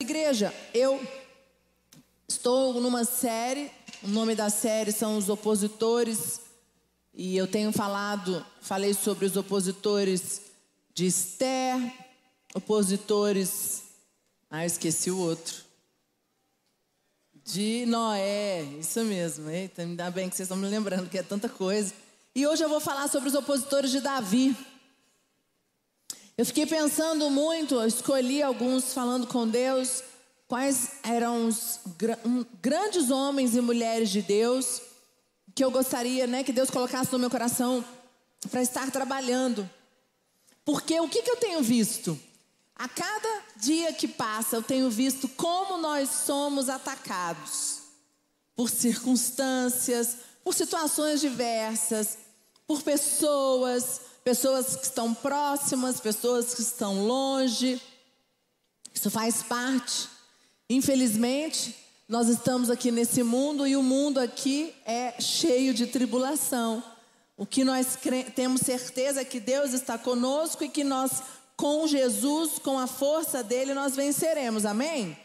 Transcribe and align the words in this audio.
Igreja, 0.00 0.54
eu 0.72 1.04
estou 2.28 2.80
numa 2.80 3.04
série, 3.04 3.68
o 4.00 4.06
nome 4.06 4.36
da 4.36 4.48
série 4.48 4.92
são 4.92 5.18
Os 5.18 5.28
Opositores, 5.28 6.40
e 7.12 7.36
eu 7.36 7.48
tenho 7.48 7.72
falado, 7.72 8.46
falei 8.60 8.94
sobre 8.94 9.26
os 9.26 9.36
opositores 9.36 10.42
de 10.94 11.04
Esther, 11.06 11.92
opositores, 12.54 13.82
ah, 14.48 14.62
eu 14.62 14.68
esqueci 14.68 15.10
o 15.10 15.18
outro, 15.18 15.64
de 17.44 17.84
Noé, 17.86 18.62
isso 18.78 19.00
mesmo, 19.02 19.50
eita, 19.50 19.82
ainda 19.82 20.08
bem 20.12 20.30
que 20.30 20.36
vocês 20.36 20.46
estão 20.46 20.56
me 20.56 20.68
lembrando 20.68 21.10
que 21.10 21.18
é 21.18 21.24
tanta 21.24 21.48
coisa. 21.48 21.92
E 22.36 22.46
hoje 22.46 22.62
eu 22.62 22.68
vou 22.68 22.78
falar 22.78 23.08
sobre 23.08 23.30
os 23.30 23.34
opositores 23.34 23.90
de 23.90 24.00
Davi. 24.00 24.56
Eu 26.38 26.46
fiquei 26.46 26.66
pensando 26.66 27.28
muito, 27.30 27.84
escolhi 27.84 28.40
alguns 28.40 28.94
falando 28.94 29.26
com 29.26 29.48
Deus, 29.48 30.04
quais 30.46 30.92
eram 31.02 31.48
os 31.48 31.80
grandes 32.62 33.10
homens 33.10 33.56
e 33.56 33.60
mulheres 33.60 34.08
de 34.08 34.22
Deus 34.22 34.80
que 35.52 35.64
eu 35.64 35.70
gostaria, 35.72 36.28
né, 36.28 36.44
que 36.44 36.52
Deus 36.52 36.70
colocasse 36.70 37.10
no 37.10 37.18
meu 37.18 37.28
coração 37.28 37.84
para 38.52 38.62
estar 38.62 38.88
trabalhando. 38.92 39.68
Porque 40.64 41.00
o 41.00 41.08
que, 41.08 41.22
que 41.22 41.30
eu 41.32 41.38
tenho 41.38 41.60
visto? 41.60 42.16
A 42.76 42.88
cada 42.88 43.42
dia 43.56 43.92
que 43.92 44.06
passa, 44.06 44.54
eu 44.54 44.62
tenho 44.62 44.88
visto 44.88 45.26
como 45.30 45.76
nós 45.78 46.08
somos 46.08 46.68
atacados 46.68 47.80
por 48.54 48.70
circunstâncias, 48.70 50.18
por 50.44 50.54
situações 50.54 51.20
diversas, 51.20 52.16
por 52.64 52.80
pessoas, 52.80 54.02
pessoas 54.28 54.76
que 54.76 54.84
estão 54.84 55.14
próximas, 55.14 56.00
pessoas 56.00 56.52
que 56.52 56.60
estão 56.60 57.06
longe. 57.06 57.80
Isso 58.92 59.10
faz 59.10 59.42
parte. 59.42 60.06
Infelizmente, 60.68 61.74
nós 62.06 62.28
estamos 62.28 62.68
aqui 62.68 62.90
nesse 62.90 63.22
mundo 63.22 63.66
e 63.66 63.74
o 63.74 63.82
mundo 63.82 64.20
aqui 64.20 64.74
é 64.84 65.18
cheio 65.18 65.72
de 65.72 65.86
tribulação. 65.86 66.84
O 67.38 67.46
que 67.46 67.64
nós 67.64 67.96
temos 68.34 68.60
certeza 68.60 69.22
é 69.22 69.24
que 69.24 69.40
Deus 69.40 69.72
está 69.72 69.96
conosco 69.96 70.62
e 70.62 70.68
que 70.68 70.84
nós, 70.84 71.22
com 71.56 71.86
Jesus, 71.86 72.58
com 72.58 72.78
a 72.78 72.86
força 72.86 73.42
dele, 73.42 73.72
nós 73.72 73.96
venceremos. 73.96 74.66
Amém? 74.66 75.16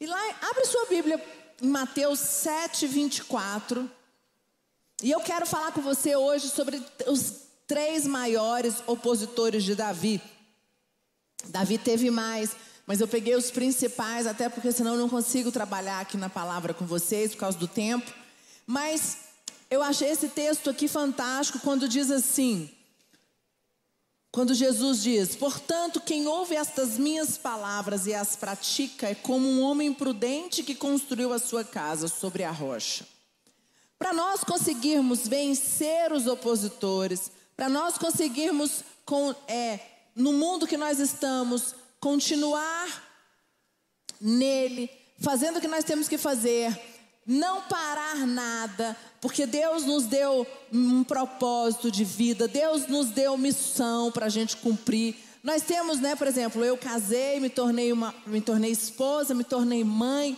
E 0.00 0.06
lá, 0.06 0.22
abre 0.40 0.64
sua 0.64 0.86
Bíblia 0.86 1.22
em 1.60 1.68
Mateus 1.68 2.20
7, 2.20 2.86
24. 2.86 3.90
E 5.02 5.10
eu 5.10 5.20
quero 5.20 5.44
falar 5.44 5.70
com 5.72 5.82
você 5.82 6.16
hoje 6.16 6.48
sobre 6.48 6.82
os 7.06 7.45
três 7.66 8.06
maiores 8.06 8.82
opositores 8.86 9.64
de 9.64 9.74
Davi. 9.74 10.20
Davi 11.46 11.78
teve 11.78 12.10
mais, 12.10 12.56
mas 12.86 13.00
eu 13.00 13.08
peguei 13.08 13.34
os 13.34 13.50
principais, 13.50 14.26
até 14.26 14.48
porque 14.48 14.72
senão 14.72 14.94
eu 14.94 15.00
não 15.00 15.08
consigo 15.08 15.50
trabalhar 15.50 16.00
aqui 16.00 16.16
na 16.16 16.28
palavra 16.28 16.72
com 16.72 16.86
vocês 16.86 17.32
por 17.32 17.38
causa 17.38 17.58
do 17.58 17.68
tempo. 17.68 18.12
Mas 18.66 19.18
eu 19.70 19.82
achei 19.82 20.08
esse 20.08 20.28
texto 20.28 20.70
aqui 20.70 20.88
fantástico 20.88 21.60
quando 21.60 21.88
diz 21.88 22.10
assim: 22.10 22.70
quando 24.36 24.52
Jesus 24.52 25.02
diz: 25.02 25.34
Portanto, 25.34 25.98
quem 25.98 26.26
ouve 26.26 26.54
estas 26.54 26.98
minhas 26.98 27.38
palavras 27.38 28.06
e 28.06 28.14
as 28.14 28.36
pratica 28.36 29.08
é 29.08 29.14
como 29.14 29.48
um 29.48 29.62
homem 29.62 29.92
prudente 29.92 30.62
que 30.62 30.74
construiu 30.74 31.32
a 31.32 31.38
sua 31.38 31.64
casa 31.64 32.06
sobre 32.06 32.44
a 32.44 32.50
rocha. 32.50 33.06
Para 33.98 34.12
nós 34.12 34.44
conseguirmos 34.44 35.26
vencer 35.26 36.12
os 36.12 36.26
opositores, 36.26 37.30
para 37.56 37.68
nós 37.68 37.96
conseguirmos, 37.96 38.84
com, 39.04 39.34
é, 39.48 39.80
no 40.14 40.32
mundo 40.32 40.66
que 40.66 40.76
nós 40.76 40.98
estamos, 40.98 41.74
continuar 41.98 43.02
nele, 44.20 44.90
fazendo 45.20 45.56
o 45.56 45.60
que 45.60 45.68
nós 45.68 45.84
temos 45.84 46.08
que 46.08 46.18
fazer, 46.18 46.78
não 47.26 47.62
parar 47.62 48.26
nada, 48.26 48.96
porque 49.20 49.46
Deus 49.46 49.84
nos 49.84 50.04
deu 50.04 50.46
um 50.72 51.02
propósito 51.02 51.90
de 51.90 52.04
vida, 52.04 52.46
Deus 52.46 52.86
nos 52.86 53.08
deu 53.08 53.36
missão 53.36 54.12
para 54.12 54.26
a 54.26 54.28
gente 54.28 54.56
cumprir. 54.58 55.16
Nós 55.42 55.62
temos, 55.62 55.98
né, 55.98 56.14
por 56.14 56.26
exemplo, 56.26 56.64
eu 56.64 56.76
casei, 56.76 57.40
me 57.40 57.48
tornei 57.48 57.92
uma, 57.92 58.14
me 58.26 58.40
tornei 58.40 58.70
esposa, 58.70 59.34
me 59.34 59.44
tornei 59.44 59.82
mãe. 59.82 60.36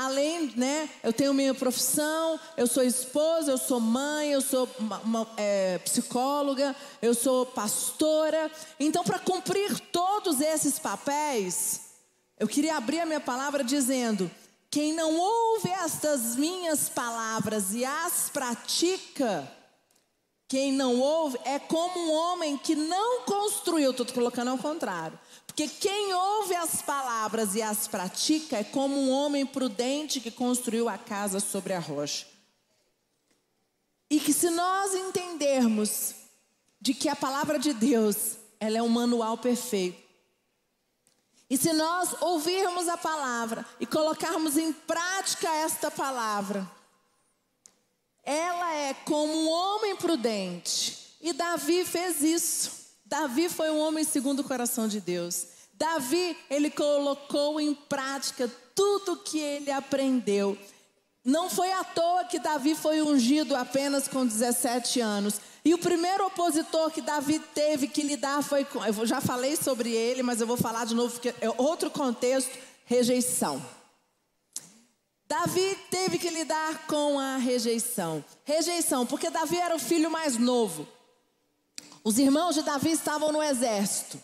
Além, 0.00 0.50
né, 0.56 0.88
eu 1.02 1.12
tenho 1.12 1.34
minha 1.34 1.52
profissão, 1.52 2.40
eu 2.56 2.66
sou 2.66 2.82
esposa, 2.82 3.50
eu 3.50 3.58
sou 3.58 3.78
mãe, 3.78 4.32
eu 4.32 4.40
sou 4.40 4.66
uma, 4.78 4.98
uma, 5.00 5.28
é, 5.36 5.76
psicóloga, 5.76 6.74
eu 7.02 7.12
sou 7.12 7.44
pastora. 7.44 8.50
Então, 8.78 9.04
para 9.04 9.18
cumprir 9.18 9.78
todos 9.92 10.40
esses 10.40 10.78
papéis, 10.78 11.82
eu 12.38 12.48
queria 12.48 12.78
abrir 12.78 13.00
a 13.00 13.04
minha 13.04 13.20
palavra 13.20 13.62
dizendo: 13.62 14.30
quem 14.70 14.94
não 14.94 15.18
ouve 15.18 15.68
estas 15.68 16.34
minhas 16.34 16.88
palavras 16.88 17.74
e 17.74 17.84
as 17.84 18.30
pratica, 18.30 19.52
quem 20.48 20.72
não 20.72 20.98
ouve 20.98 21.38
é 21.44 21.58
como 21.58 22.00
um 22.00 22.10
homem 22.10 22.56
que 22.56 22.74
não 22.74 23.20
construiu, 23.26 23.90
estou 23.90 24.06
colocando 24.06 24.48
ao 24.48 24.56
contrário 24.56 25.18
porque 25.60 25.88
quem 25.88 26.14
ouve 26.14 26.54
as 26.54 26.80
palavras 26.80 27.54
e 27.54 27.60
as 27.60 27.86
pratica 27.86 28.56
é 28.56 28.64
como 28.64 28.96
um 28.96 29.10
homem 29.10 29.44
prudente 29.44 30.18
que 30.18 30.30
construiu 30.30 30.88
a 30.88 30.96
casa 30.96 31.38
sobre 31.38 31.74
a 31.74 31.78
rocha. 31.78 32.26
E 34.08 34.18
que 34.18 34.32
se 34.32 34.48
nós 34.48 34.94
entendermos 34.94 36.14
de 36.80 36.94
que 36.94 37.10
a 37.10 37.16
palavra 37.16 37.58
de 37.58 37.74
Deus, 37.74 38.38
ela 38.58 38.78
é 38.78 38.82
um 38.82 38.88
manual 38.88 39.36
perfeito. 39.36 40.02
E 41.50 41.58
se 41.58 41.74
nós 41.74 42.14
ouvirmos 42.22 42.88
a 42.88 42.96
palavra 42.96 43.66
e 43.78 43.84
colocarmos 43.84 44.56
em 44.56 44.72
prática 44.72 45.46
esta 45.56 45.90
palavra, 45.90 46.66
ela 48.22 48.74
é 48.76 48.94
como 48.94 49.30
um 49.30 49.50
homem 49.50 49.94
prudente. 49.94 51.18
E 51.20 51.34
Davi 51.34 51.84
fez 51.84 52.22
isso. 52.22 52.79
Davi 53.10 53.48
foi 53.48 53.68
um 53.72 53.80
homem 53.80 54.04
segundo 54.04 54.38
o 54.38 54.44
coração 54.44 54.86
de 54.86 55.00
Deus. 55.00 55.48
Davi, 55.74 56.36
ele 56.48 56.70
colocou 56.70 57.60
em 57.60 57.74
prática 57.74 58.48
tudo 58.72 59.16
que 59.16 59.40
ele 59.40 59.72
aprendeu. 59.72 60.56
Não 61.24 61.50
foi 61.50 61.72
à 61.72 61.82
toa 61.82 62.24
que 62.24 62.38
Davi 62.38 62.76
foi 62.76 63.02
ungido 63.02 63.56
apenas 63.56 64.06
com 64.06 64.24
17 64.24 65.00
anos. 65.00 65.40
E 65.64 65.74
o 65.74 65.78
primeiro 65.78 66.24
opositor 66.24 66.92
que 66.92 67.00
Davi 67.00 67.40
teve 67.52 67.88
que 67.88 68.02
lidar 68.02 68.44
foi 68.44 68.64
com. 68.64 68.82
Eu 68.84 69.04
já 69.04 69.20
falei 69.20 69.56
sobre 69.56 69.90
ele, 69.90 70.22
mas 70.22 70.40
eu 70.40 70.46
vou 70.46 70.56
falar 70.56 70.86
de 70.86 70.94
novo, 70.94 71.12
porque 71.12 71.34
é 71.40 71.50
outro 71.58 71.90
contexto: 71.90 72.56
rejeição. 72.86 73.60
Davi 75.26 75.76
teve 75.90 76.16
que 76.16 76.30
lidar 76.30 76.86
com 76.86 77.18
a 77.18 77.38
rejeição. 77.38 78.24
Rejeição, 78.44 79.04
porque 79.04 79.30
Davi 79.30 79.56
era 79.56 79.74
o 79.74 79.80
filho 79.80 80.10
mais 80.10 80.38
novo. 80.38 80.86
Os 82.02 82.18
irmãos 82.18 82.54
de 82.54 82.62
Davi 82.62 82.90
estavam 82.90 83.32
no 83.32 83.42
exército. 83.42 84.18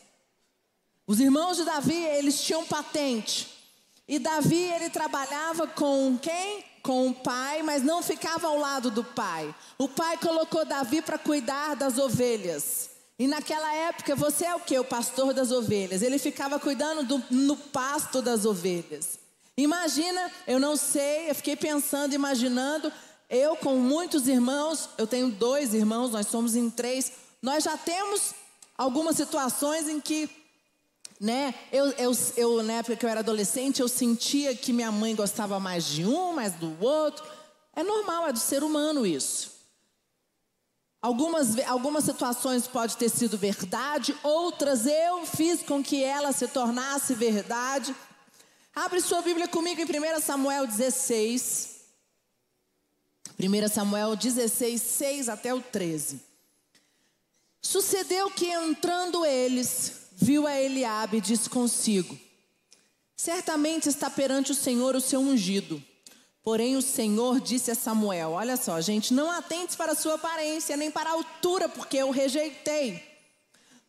Os 1.07 1.21
irmãos 1.21 1.57
de 1.57 1.65
Davi, 1.65 1.95
eles 1.95 2.41
tinham 2.43 2.65
patente. 2.65 3.49
E 4.09 4.19
Davi, 4.19 4.63
ele 4.63 4.91
trabalhava 4.91 5.67
com 5.67 6.19
quem? 6.21 6.65
Com 6.83 7.09
o 7.09 7.15
pai, 7.15 7.63
mas 7.63 7.83
não 7.83 8.03
ficava 8.03 8.47
ao 8.49 8.59
lado 8.59 8.91
do 8.91 9.05
pai. 9.05 9.55
O 9.79 9.89
pai 9.89 10.17
colocou 10.17 10.65
Davi 10.65 11.03
para 11.03 11.19
cuidar 11.19 11.75
das 11.75 11.99
ovelhas. 11.99 12.91
E 13.19 13.27
naquela 13.27 13.73
época, 13.75 14.15
você 14.15 14.45
é 14.45 14.55
o 14.55 14.61
que? 14.61 14.79
O 14.79 14.85
pastor 14.85 15.33
das 15.33 15.51
ovelhas. 15.51 16.03
Ele 16.03 16.19
ficava 16.19 16.61
cuidando 16.61 17.03
do, 17.05 17.25
no 17.31 17.57
pasto 17.57 18.21
das 18.21 18.45
ovelhas. 18.45 19.19
Imagina, 19.57 20.31
eu 20.47 20.61
não 20.61 20.77
sei, 20.77 21.31
eu 21.31 21.35
fiquei 21.35 21.57
pensando, 21.57 22.13
imaginando, 22.13 22.93
eu 23.31 23.57
com 23.57 23.77
muitos 23.77 24.29
irmãos, 24.29 24.91
eu 24.99 25.07
tenho 25.07 25.31
dois 25.31 25.73
irmãos, 25.73 26.11
nós 26.11 26.27
somos 26.27 26.55
em 26.55 26.69
três. 26.69 27.11
Nós 27.43 27.65
já 27.65 27.77
temos 27.77 28.35
algumas 28.77 29.17
situações 29.17 29.89
em 29.89 30.01
que, 30.01 30.29
né, 31.21 31.55
eu, 31.73 31.87
eu, 31.93 32.13
eu, 32.37 32.63
na 32.63 32.75
época 32.75 32.97
que 32.97 33.07
eu 33.07 33.11
era 33.11 33.21
adolescente, 33.21 33.81
eu 33.81 33.89
sentia 33.89 34.55
que 34.55 34.73
minha 34.73 34.91
mãe 34.93 35.15
gostava 35.15 35.61
mais 35.61 35.85
de 35.87 36.05
um, 36.05 36.33
mais 36.33 36.55
do 36.55 36.77
outro. 36.85 37.25
É 37.75 37.83
normal, 37.83 38.27
é 38.27 38.33
do 38.33 38.39
ser 38.39 38.63
humano 38.63 39.07
isso. 39.07 39.57
Algumas, 41.01 41.59
algumas 41.67 42.05
situações 42.05 42.67
pode 42.67 42.97
ter 42.97 43.09
sido 43.09 43.39
verdade, 43.39 44.17
outras 44.25 44.87
eu 44.87 45.25
fiz 45.25 45.63
com 45.63 45.83
que 45.83 46.03
ela 46.03 46.33
se 46.33 46.49
tornasse 46.49 47.15
verdade. 47.15 47.95
Abre 48.75 49.01
sua 49.01 49.23
Bíblia 49.23 49.47
comigo 49.47 49.81
em 49.81 49.85
1 49.85 50.21
Samuel 50.21 50.67
16. 50.67 51.77
1 53.39 53.69
Samuel 53.69 54.17
16, 54.17 54.83
6 54.83 55.29
até 55.29 55.55
o 55.55 55.61
13. 55.61 56.21
Sucedeu 57.61 58.31
que 58.31 58.47
entrando 58.47 59.25
eles, 59.25 60.09
viu 60.13 60.47
a 60.47 60.61
Eliabe 60.61 61.19
e 61.19 61.21
disse 61.21 61.51
consigo: 61.51 62.19
Certamente 63.17 63.89
está 63.89 64.11
perante 64.11 64.53
o 64.53 64.55
Senhor 64.55 64.95
o 64.95 65.01
seu 65.01 65.21
ungido. 65.21 65.83
Porém 66.43 66.77
o 66.77 66.83
Senhor 66.83 67.41
disse 67.41 67.71
a 67.71 67.75
Samuel: 67.75 68.31
Olha 68.31 68.57
só, 68.57 68.81
gente, 68.81 69.13
não 69.13 69.31
atentes 69.31 69.75
para 69.75 69.93
a 69.93 69.97
sua 69.97 70.15
aparência, 70.15 70.77
nem 70.77 70.91
para 70.91 71.11
a 71.11 71.15
altura, 71.15 71.69
porque 71.69 71.97
eu 71.97 72.11
rejeitei. 72.11 73.03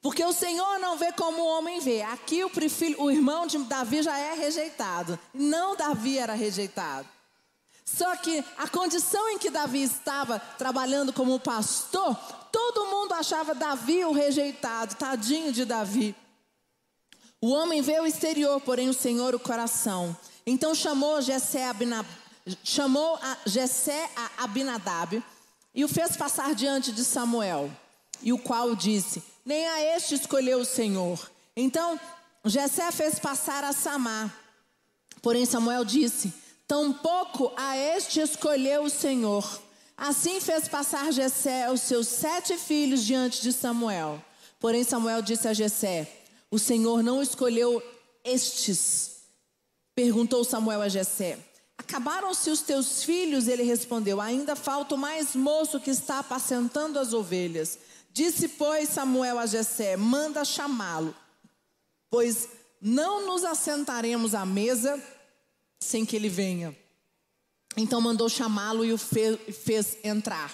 Porque 0.02 0.24
o 0.24 0.34
Senhor 0.34 0.80
não 0.80 0.98
vê 0.98 1.12
como 1.12 1.42
o 1.42 1.58
homem 1.58 1.80
vê. 1.80 2.02
Aqui 2.02 2.44
o, 2.44 2.50
filho, 2.50 3.02
o 3.02 3.12
irmão 3.12 3.46
de 3.46 3.58
Davi 3.60 4.02
já 4.02 4.18
é 4.18 4.34
rejeitado. 4.36 5.20
Não 5.34 5.76
Davi 5.76 6.18
era 6.18 6.34
rejeitado. 6.34 7.08
Só 7.84 8.16
que 8.18 8.44
a 8.58 8.68
condição 8.68 9.30
em 9.30 9.38
que 9.38 9.50
Davi 9.50 9.84
estava 9.84 10.40
trabalhando 10.40 11.14
como 11.14 11.40
pastor, 11.40 12.18
todo 12.52 12.86
mundo 12.86 13.14
achava 13.14 13.54
Davi 13.54 14.04
o 14.06 14.12
rejeitado, 14.12 14.96
tadinho 14.96 15.52
de 15.52 15.66
Davi. 15.66 16.16
O 17.40 17.50
homem 17.52 17.82
vê 17.82 18.00
o 18.00 18.06
exterior, 18.06 18.60
porém 18.62 18.90
o 18.90 18.94
Senhor 18.94 19.36
o 19.36 19.40
coração. 19.40 20.16
Então 20.46 20.74
chamou 20.74 21.22
Jessé, 21.22 21.68
Abinab, 21.68 22.08
chamou 22.64 23.20
a 23.22 23.38
Jessé 23.46 24.10
a 24.16 24.44
Abinadab 24.44 25.24
e 25.74 25.84
o 25.84 25.88
fez 25.88 26.18
passar 26.18 26.56
diante 26.56 26.92
de 26.92 27.04
Samuel, 27.04 27.70
e 28.22 28.34
o 28.34 28.40
qual 28.40 28.76
disse: 28.76 29.24
Nem 29.46 29.68
a 29.68 29.96
este 29.96 30.16
escolheu 30.16 30.62
o 30.62 30.66
Senhor. 30.66 31.30
Então 31.56 32.00
Jessé 32.44 32.92
fez 32.92 33.20
passar 33.20 33.64
a 33.64 33.74
Samar. 33.74 34.34
Porém 35.22 35.46
Samuel 35.46 35.86
disse: 35.86 36.34
Tampouco 36.68 37.52
a 37.56 37.78
este 37.78 38.20
escolheu 38.20 38.86
o 38.86 38.90
Senhor. 38.90 39.62
Assim 39.98 40.40
fez 40.40 40.68
passar 40.68 41.12
Jessé 41.12 41.72
os 41.72 41.82
seus 41.82 42.08
sete 42.08 42.56
filhos 42.56 43.04
diante 43.04 43.42
de 43.42 43.52
Samuel. 43.52 44.24
Porém 44.60 44.84
Samuel 44.84 45.24
disse 45.24 45.48
a 45.48 45.54
Jessé: 45.54 46.08
O 46.52 46.60
Senhor 46.60 47.02
não 47.02 47.20
escolheu 47.20 47.82
estes. 48.24 49.24
Perguntou 49.96 50.44
Samuel 50.44 50.84
a 50.84 50.88
Jessé: 50.88 51.40
Acabaram-se 51.76 52.52
os 52.52 52.62
teus 52.62 53.04
filhos? 53.04 53.48
Ele 53.48 53.64
respondeu: 53.64 54.22
Ainda 54.22 54.56
falta 54.56 54.94
o 54.94 54.98
mais 55.00 55.36
moço 55.36 55.80
que 55.80 55.90
está 55.90 56.20
apacentando 56.20 57.00
as 57.00 57.12
ovelhas. 57.12 57.80
Disse, 58.12 58.48
pois, 58.48 58.90
Samuel 58.90 59.40
a 59.40 59.48
Jessé: 59.48 59.98
Manda 59.98 60.46
chamá-lo, 60.46 61.16
pois 62.10 62.50
não 62.80 63.26
nos 63.26 63.44
assentaremos 63.44 64.36
à 64.36 64.46
mesa 64.46 65.02
sem 65.80 66.06
que 66.06 66.16
ele 66.16 66.30
venha. 66.30 66.76
Então 67.78 68.02
mandou 68.02 68.28
chamá-lo 68.28 68.84
e 68.84 68.92
o 68.92 68.98
fez, 68.98 69.98
entrar. 70.04 70.54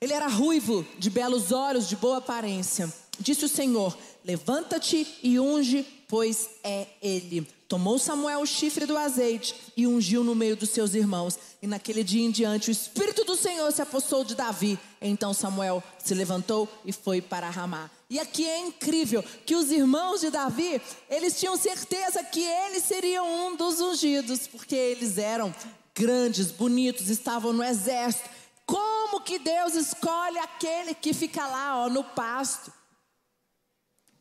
Ele 0.00 0.12
era 0.12 0.28
ruivo, 0.28 0.86
de 0.98 1.08
belos 1.08 1.50
olhos, 1.50 1.88
de 1.88 1.96
boa 1.96 2.18
aparência. 2.18 2.92
Disse 3.18 3.46
o 3.46 3.48
Senhor: 3.48 3.96
Levanta-te 4.24 5.18
e 5.22 5.40
unge, 5.40 5.84
pois 6.06 6.48
é 6.62 6.86
ele. 7.02 7.48
Tomou 7.66 7.98
Samuel 7.98 8.40
o 8.40 8.46
chifre 8.46 8.86
do 8.86 8.96
azeite 8.96 9.54
e 9.76 9.86
ungiu 9.86 10.22
no 10.24 10.34
meio 10.34 10.56
dos 10.56 10.70
seus 10.70 10.94
irmãos. 10.94 11.38
E 11.60 11.66
naquele 11.66 12.04
dia 12.04 12.24
em 12.24 12.30
diante 12.30 12.70
o 12.70 12.72
Espírito 12.72 13.24
do 13.24 13.36
Senhor 13.36 13.70
se 13.72 13.82
apossou 13.82 14.24
de 14.24 14.34
Davi. 14.34 14.78
Então 15.00 15.34
Samuel 15.34 15.82
se 15.98 16.14
levantou 16.14 16.68
e 16.84 16.92
foi 16.92 17.20
para 17.20 17.50
Ramá. 17.50 17.90
E 18.08 18.18
aqui 18.18 18.46
é 18.46 18.58
incrível 18.60 19.22
que 19.44 19.54
os 19.54 19.70
irmãos 19.70 20.20
de 20.20 20.30
Davi, 20.30 20.80
eles 21.10 21.38
tinham 21.38 21.58
certeza 21.58 22.24
que 22.24 22.42
eles 22.42 22.84
seriam 22.84 23.48
um 23.48 23.56
dos 23.56 23.80
ungidos, 23.80 24.46
porque 24.46 24.74
eles 24.74 25.18
eram 25.18 25.54
grandes, 25.98 26.50
bonitos, 26.50 27.08
estavam 27.08 27.52
no 27.52 27.62
exército. 27.62 28.30
Como 28.64 29.20
que 29.20 29.38
Deus 29.38 29.74
escolhe 29.74 30.38
aquele 30.38 30.94
que 30.94 31.12
fica 31.12 31.46
lá, 31.46 31.84
ó, 31.84 31.88
no 31.88 32.04
pasto? 32.04 32.72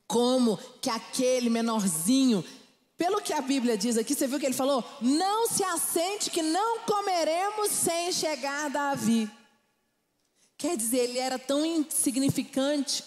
Como 0.08 0.58
que 0.82 0.90
aquele 0.90 1.50
menorzinho 1.50 2.44
pelo 2.98 3.22
que 3.22 3.32
a 3.32 3.42
Bíblia 3.42 3.78
diz 3.78 3.96
aqui, 3.96 4.16
você 4.16 4.26
viu 4.26 4.40
que 4.40 4.46
ele 4.46 4.56
falou? 4.56 4.84
Não 5.00 5.48
se 5.48 5.64
assente 5.64 6.32
que 6.32 6.42
não 6.42 6.80
comeremos 6.80 7.70
sem 7.70 8.12
chegar 8.12 8.72
Davi. 8.72 9.30
Quer 10.58 10.76
dizer, 10.76 11.10
ele 11.10 11.20
era 11.20 11.38
tão 11.38 11.64
insignificante 11.64 13.04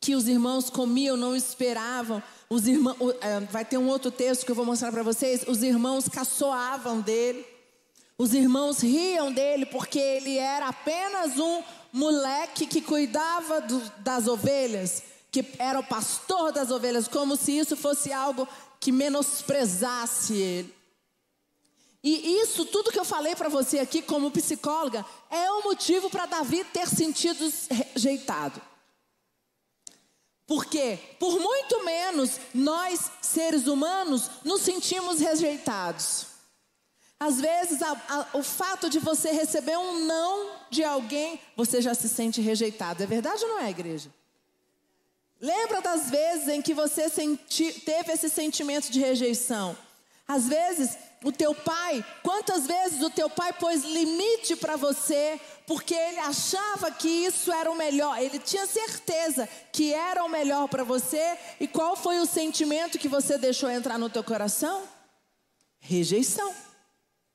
que 0.00 0.14
os 0.14 0.26
irmãos 0.26 0.70
comiam, 0.70 1.14
não 1.14 1.36
esperavam. 1.36 2.22
Os 2.48 2.66
irmãos, 2.66 2.96
é, 3.20 3.40
vai 3.40 3.66
ter 3.66 3.76
um 3.76 3.88
outro 3.88 4.10
texto 4.10 4.46
que 4.46 4.50
eu 4.50 4.56
vou 4.56 4.64
mostrar 4.64 4.90
para 4.90 5.02
vocês. 5.02 5.44
Os 5.46 5.62
irmãos 5.62 6.08
caçoavam 6.08 7.02
dele. 7.02 7.44
Os 8.20 8.34
irmãos 8.34 8.80
riam 8.80 9.32
dele 9.32 9.64
porque 9.64 10.00
ele 10.00 10.38
era 10.38 10.66
apenas 10.66 11.38
um 11.38 11.62
moleque 11.92 12.66
que 12.66 12.82
cuidava 12.82 13.60
do, 13.60 13.78
das 13.98 14.26
ovelhas, 14.26 15.04
que 15.30 15.46
era 15.56 15.78
o 15.78 15.86
pastor 15.86 16.50
das 16.50 16.72
ovelhas, 16.72 17.06
como 17.06 17.36
se 17.36 17.56
isso 17.56 17.76
fosse 17.76 18.12
algo 18.12 18.48
que 18.80 18.90
menosprezasse 18.90 20.34
ele. 20.34 20.74
E 22.02 22.40
isso, 22.40 22.64
tudo 22.64 22.90
que 22.90 22.98
eu 22.98 23.04
falei 23.04 23.36
para 23.36 23.48
você 23.48 23.78
aqui 23.78 24.02
como 24.02 24.32
psicóloga, 24.32 25.06
é 25.30 25.50
um 25.52 25.62
motivo 25.62 26.10
para 26.10 26.26
Davi 26.26 26.64
ter 26.64 26.88
sentido 26.88 27.48
rejeitado. 27.70 28.60
Porque, 30.44 30.98
por 31.20 31.38
muito 31.38 31.84
menos, 31.84 32.40
nós, 32.52 33.10
seres 33.20 33.66
humanos, 33.66 34.30
nos 34.44 34.62
sentimos 34.62 35.20
rejeitados. 35.20 36.37
Às 37.20 37.40
vezes, 37.40 37.82
a, 37.82 37.90
a, 37.90 38.26
o 38.38 38.42
fato 38.42 38.88
de 38.88 38.98
você 39.00 39.32
receber 39.32 39.76
um 39.76 40.04
não 40.06 40.50
de 40.70 40.84
alguém, 40.84 41.40
você 41.56 41.82
já 41.82 41.92
se 41.92 42.08
sente 42.08 42.40
rejeitado. 42.40 43.02
É 43.02 43.06
verdade 43.06 43.42
ou 43.44 43.50
não 43.50 43.60
é, 43.60 43.70
igreja? 43.70 44.10
Lembra 45.40 45.80
das 45.80 46.10
vezes 46.10 46.48
em 46.48 46.62
que 46.62 46.74
você 46.74 47.08
senti, 47.08 47.72
teve 47.80 48.12
esse 48.12 48.28
sentimento 48.28 48.90
de 48.90 49.00
rejeição? 49.00 49.76
Às 50.26 50.46
vezes, 50.46 50.96
o 51.24 51.32
teu 51.32 51.54
pai, 51.54 52.04
quantas 52.22 52.66
vezes 52.66 53.02
o 53.02 53.10
teu 53.10 53.28
pai 53.30 53.52
pôs 53.52 53.82
limite 53.82 54.54
para 54.54 54.76
você, 54.76 55.40
porque 55.66 55.94
ele 55.94 56.18
achava 56.18 56.90
que 56.90 57.08
isso 57.08 57.52
era 57.52 57.70
o 57.70 57.76
melhor, 57.76 58.20
ele 58.20 58.38
tinha 58.38 58.66
certeza 58.66 59.48
que 59.72 59.92
era 59.92 60.22
o 60.24 60.28
melhor 60.28 60.68
para 60.68 60.84
você, 60.84 61.36
e 61.58 61.66
qual 61.66 61.96
foi 61.96 62.20
o 62.20 62.26
sentimento 62.26 62.98
que 62.98 63.08
você 63.08 63.38
deixou 63.38 63.70
entrar 63.70 63.98
no 63.98 64.10
teu 64.10 64.22
coração? 64.22 64.82
Rejeição. 65.80 66.67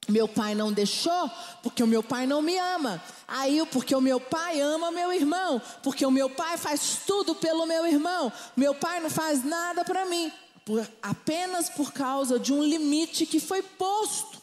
Meu 0.07 0.27
pai 0.27 0.53
não 0.53 0.71
deixou 0.71 1.31
porque 1.61 1.81
o 1.81 1.87
meu 1.87 2.03
pai 2.03 2.27
não 2.27 2.41
me 2.41 2.57
ama. 2.57 3.01
Aí, 3.27 3.65
porque 3.71 3.95
o 3.95 4.01
meu 4.01 4.19
pai 4.19 4.59
ama 4.59 4.91
meu 4.91 5.13
irmão, 5.13 5.61
porque 5.81 6.05
o 6.05 6.11
meu 6.11 6.29
pai 6.29 6.57
faz 6.57 6.99
tudo 7.07 7.33
pelo 7.33 7.65
meu 7.65 7.85
irmão. 7.87 8.31
Meu 8.55 8.75
pai 8.75 8.99
não 8.99 9.09
faz 9.09 9.43
nada 9.43 9.85
para 9.85 10.05
mim, 10.05 10.31
por, 10.65 10.87
apenas 11.01 11.69
por 11.69 11.93
causa 11.93 12.37
de 12.37 12.51
um 12.51 12.63
limite 12.63 13.25
que 13.25 13.39
foi 13.39 13.61
posto. 13.61 14.41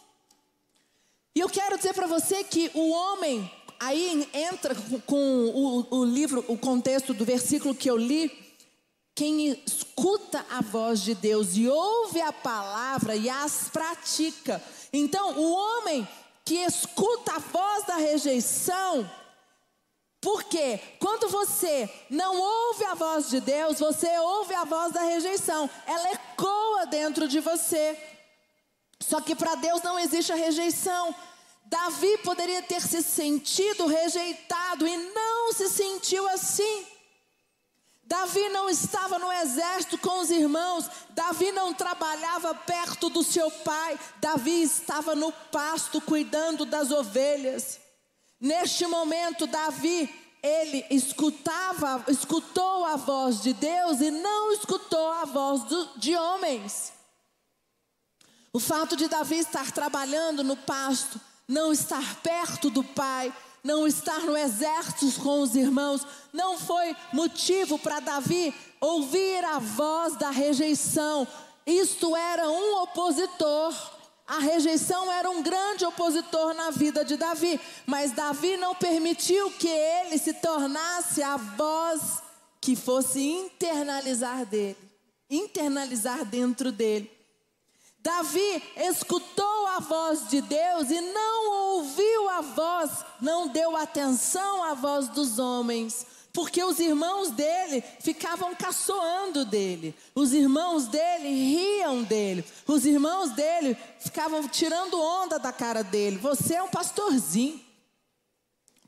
E 1.34 1.40
eu 1.40 1.48
quero 1.48 1.76
dizer 1.76 1.94
para 1.94 2.06
você 2.06 2.42
que 2.42 2.70
o 2.74 2.90
homem, 2.90 3.50
aí 3.78 4.28
entra 4.32 4.74
com, 5.06 5.46
o, 5.54 5.98
o 5.98 6.04
livro, 6.04 6.44
o 6.48 6.56
contexto 6.56 7.12
do 7.12 7.24
versículo 7.24 7.74
que 7.74 7.90
eu 7.90 7.96
li. 7.96 8.32
Quem 9.14 9.50
escuta 9.66 10.46
a 10.50 10.62
voz 10.62 11.02
de 11.02 11.14
Deus 11.14 11.54
e 11.54 11.68
ouve 11.68 12.22
a 12.22 12.32
palavra 12.32 13.14
e 13.14 13.28
as 13.28 13.68
pratica 13.70 14.62
então, 14.92 15.38
o 15.38 15.52
homem 15.52 16.08
que 16.44 16.56
escuta 16.56 17.36
a 17.36 17.38
voz 17.38 17.84
da 17.84 17.96
rejeição, 17.96 19.08
porque 20.20 20.78
quando 20.98 21.28
você 21.28 21.88
não 22.10 22.38
ouve 22.38 22.84
a 22.84 22.94
voz 22.94 23.30
de 23.30 23.40
Deus, 23.40 23.78
você 23.78 24.18
ouve 24.18 24.54
a 24.54 24.64
voz 24.64 24.92
da 24.92 25.02
rejeição, 25.02 25.70
ela 25.86 26.12
ecoa 26.12 26.86
dentro 26.86 27.28
de 27.28 27.40
você. 27.40 27.98
Só 29.00 29.20
que 29.20 29.34
para 29.34 29.54
Deus 29.54 29.82
não 29.82 29.98
existe 29.98 30.32
a 30.32 30.36
rejeição. 30.36 31.14
Davi 31.64 32.18
poderia 32.18 32.62
ter 32.62 32.80
se 32.82 33.02
sentido 33.02 33.86
rejeitado 33.86 34.86
e 34.86 34.96
não 35.14 35.52
se 35.52 35.68
sentiu 35.68 36.28
assim. 36.28 36.86
Davi 38.10 38.48
não 38.48 38.68
estava 38.68 39.20
no 39.20 39.30
exército 39.30 39.96
com 39.96 40.18
os 40.18 40.32
irmãos, 40.32 40.90
Davi 41.10 41.52
não 41.52 41.72
trabalhava 41.72 42.52
perto 42.52 43.08
do 43.08 43.22
seu 43.22 43.48
pai, 43.48 43.96
Davi 44.20 44.62
estava 44.62 45.14
no 45.14 45.30
pasto 45.30 46.00
cuidando 46.00 46.64
das 46.64 46.90
ovelhas. 46.90 47.78
Neste 48.40 48.84
momento, 48.84 49.46
Davi, 49.46 50.12
ele 50.42 50.84
escutava, 50.90 52.04
escutou 52.08 52.84
a 52.84 52.96
voz 52.96 53.42
de 53.42 53.52
Deus 53.52 54.00
e 54.00 54.10
não 54.10 54.52
escutou 54.54 55.12
a 55.12 55.24
voz 55.24 55.62
do, 55.62 55.98
de 56.00 56.16
homens. 56.16 56.92
O 58.52 58.58
fato 58.58 58.96
de 58.96 59.06
Davi 59.06 59.36
estar 59.36 59.70
trabalhando 59.70 60.42
no 60.42 60.56
pasto, 60.56 61.20
não 61.46 61.72
estar 61.72 62.16
perto 62.16 62.70
do 62.70 62.82
pai, 62.82 63.32
não 63.62 63.86
estar 63.86 64.20
no 64.20 64.36
exército 64.36 65.20
com 65.20 65.40
os 65.40 65.54
irmãos, 65.54 66.06
não 66.32 66.58
foi 66.58 66.96
motivo 67.12 67.78
para 67.78 68.00
Davi 68.00 68.54
ouvir 68.80 69.44
a 69.44 69.58
voz 69.58 70.16
da 70.16 70.30
rejeição. 70.30 71.26
Isto 71.66 72.16
era 72.16 72.48
um 72.48 72.82
opositor. 72.82 73.74
A 74.26 74.38
rejeição 74.38 75.10
era 75.10 75.28
um 75.28 75.42
grande 75.42 75.84
opositor 75.84 76.54
na 76.54 76.70
vida 76.70 77.04
de 77.04 77.16
Davi, 77.16 77.60
mas 77.84 78.12
Davi 78.12 78.56
não 78.56 78.74
permitiu 78.76 79.50
que 79.50 79.68
ele 79.68 80.16
se 80.18 80.32
tornasse 80.34 81.20
a 81.20 81.36
voz 81.36 82.22
que 82.60 82.76
fosse 82.76 83.20
internalizar 83.20 84.46
dele, 84.46 84.76
internalizar 85.28 86.24
dentro 86.24 86.70
dele. 86.70 87.19
Davi 88.02 88.62
escutou 88.76 89.66
a 89.66 89.80
voz 89.80 90.28
de 90.28 90.40
Deus 90.40 90.90
e 90.90 91.00
não 91.00 91.74
ouviu 91.74 92.30
a 92.30 92.40
voz, 92.40 92.90
não 93.20 93.48
deu 93.48 93.76
atenção 93.76 94.64
à 94.64 94.74
voz 94.74 95.08
dos 95.08 95.38
homens. 95.38 96.06
porque 96.32 96.62
os 96.62 96.78
irmãos 96.78 97.30
dele 97.30 97.82
ficavam 98.00 98.54
caçoando 98.54 99.44
dele, 99.44 99.94
os 100.14 100.32
irmãos 100.32 100.86
dele 100.86 101.28
riam 101.28 102.02
dele, 102.04 102.44
os 102.66 102.86
irmãos 102.86 103.30
dele 103.30 103.76
ficavam 103.98 104.46
tirando 104.48 105.00
onda 105.00 105.38
da 105.38 105.52
cara 105.52 105.82
dele. 105.82 106.18
Você 106.18 106.54
é 106.54 106.62
um 106.62 106.68
pastorzinho. 106.68 107.60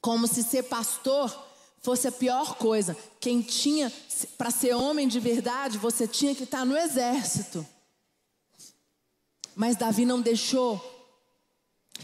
Como 0.00 0.26
se 0.26 0.42
ser 0.42 0.64
pastor 0.64 1.36
fosse 1.80 2.08
a 2.08 2.12
pior 2.12 2.54
coisa. 2.56 2.96
Quem 3.20 3.42
tinha, 3.42 3.92
para 4.38 4.50
ser 4.50 4.74
homem 4.74 5.06
de 5.06 5.20
verdade, 5.20 5.78
você 5.78 6.06
tinha 6.06 6.34
que 6.34 6.44
estar 6.44 6.64
no 6.64 6.76
exército. 6.76 7.66
Mas 9.54 9.76
Davi 9.76 10.04
não 10.04 10.20
deixou 10.20 10.80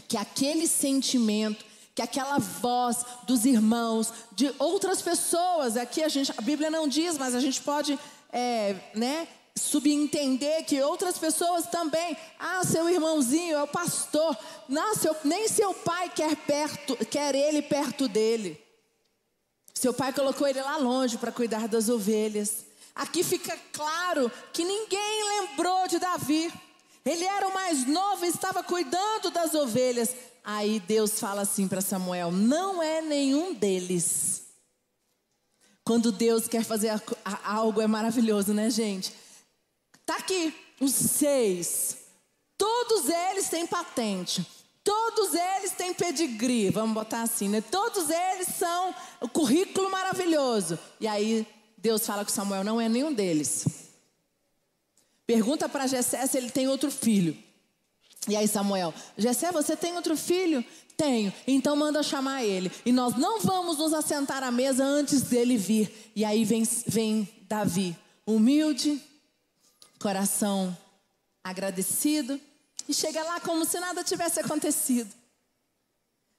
que 0.07 0.17
aquele 0.17 0.67
sentimento, 0.67 1.65
que 1.93 2.01
aquela 2.01 2.37
voz 2.37 3.05
dos 3.27 3.45
irmãos, 3.45 4.13
de 4.31 4.53
outras 4.59 5.01
pessoas, 5.01 5.75
aqui 5.75 6.03
a 6.03 6.09
gente, 6.09 6.31
a 6.37 6.41
Bíblia 6.41 6.69
não 6.69 6.87
diz, 6.87 7.17
mas 7.17 7.35
a 7.35 7.39
gente 7.39 7.61
pode, 7.61 7.97
é, 8.31 8.75
né, 8.95 9.27
subentender 9.55 10.63
que 10.65 10.81
outras 10.81 11.17
pessoas 11.17 11.67
também, 11.67 12.15
ah, 12.39 12.63
seu 12.63 12.89
irmãozinho 12.89 13.57
é 13.57 13.63
o 13.63 13.67
pastor, 13.67 14.37
não, 14.67 14.95
seu, 14.95 15.15
nem 15.23 15.47
seu 15.47 15.73
pai 15.73 16.09
quer 16.09 16.35
perto, 16.35 16.95
quer 17.07 17.35
ele 17.35 17.61
perto 17.61 18.07
dele. 18.07 18.59
Seu 19.73 19.93
pai 19.93 20.11
colocou 20.11 20.47
ele 20.47 20.61
lá 20.61 20.77
longe 20.77 21.17
para 21.17 21.31
cuidar 21.31 21.67
das 21.67 21.87
ovelhas. 21.87 22.65
Aqui 22.93 23.23
fica 23.23 23.57
claro 23.71 24.31
que 24.51 24.63
ninguém 24.63 25.23
lembrou 25.39 25.87
de 25.87 25.99
Davi. 25.99 26.51
Ele 27.05 27.23
era 27.23 27.47
o 27.47 27.53
mais 27.53 27.85
novo 27.85 28.25
e 28.25 28.29
estava 28.29 28.63
cuidando 28.63 29.31
das 29.31 29.53
ovelhas. 29.53 30.15
Aí 30.43 30.79
Deus 30.79 31.19
fala 31.19 31.41
assim 31.41 31.67
para 31.67 31.81
Samuel: 31.81 32.31
não 32.31 32.81
é 32.81 33.01
nenhum 33.01 33.53
deles. 33.53 34.43
Quando 35.83 36.11
Deus 36.11 36.47
quer 36.47 36.63
fazer 36.63 36.91
algo 37.43 37.81
é 37.81 37.87
maravilhoso, 37.87 38.53
né, 38.53 38.69
gente? 38.69 39.13
Tá 40.05 40.17
aqui 40.17 40.53
os 40.79 40.93
seis. 40.93 41.97
Todos 42.57 43.09
eles 43.09 43.49
têm 43.49 43.65
patente. 43.65 44.45
Todos 44.83 45.33
eles 45.33 45.71
têm 45.71 45.93
pedigree, 45.93 46.69
vamos 46.69 46.93
botar 46.93 47.21
assim, 47.21 47.49
né? 47.49 47.61
Todos 47.61 48.09
eles 48.09 48.47
são 48.57 48.93
o 49.21 49.27
currículo 49.27 49.89
maravilhoso. 49.91 50.79
E 50.99 51.07
aí 51.07 51.45
Deus 51.77 52.05
fala 52.05 52.23
com 52.23 52.31
Samuel: 52.31 52.63
não 52.63 52.79
é 52.79 52.89
nenhum 52.89 53.13
deles. 53.13 53.88
Pergunta 55.29 55.69
para 55.69 55.85
Jessé 55.85 56.25
se 56.25 56.39
ele 56.39 56.49
tem 56.49 56.67
outro 56.67 56.89
filho. 56.89 57.37
E 58.27 58.35
aí 58.35 58.47
Samuel, 58.47 58.91
Jessé, 59.15 59.51
você 59.51 59.77
tem 59.77 59.95
outro 59.95 60.17
filho? 60.17 60.65
Tenho. 60.97 61.31
Então 61.45 61.75
manda 61.75 62.01
chamar 62.01 62.43
ele. 62.43 62.71
E 62.83 62.91
nós 62.91 63.15
não 63.15 63.39
vamos 63.39 63.77
nos 63.77 63.93
assentar 63.93 64.41
à 64.41 64.49
mesa 64.49 64.83
antes 64.83 65.21
dele 65.21 65.55
vir. 65.55 66.11
E 66.15 66.25
aí 66.25 66.43
vem, 66.43 66.67
vem 66.87 67.29
Davi, 67.43 67.95
humilde, 68.25 68.99
coração 69.99 70.75
agradecido, 71.43 72.41
e 72.87 72.93
chega 72.95 73.21
lá 73.21 73.39
como 73.39 73.65
se 73.65 73.79
nada 73.79 74.03
tivesse 74.03 74.39
acontecido. 74.39 75.13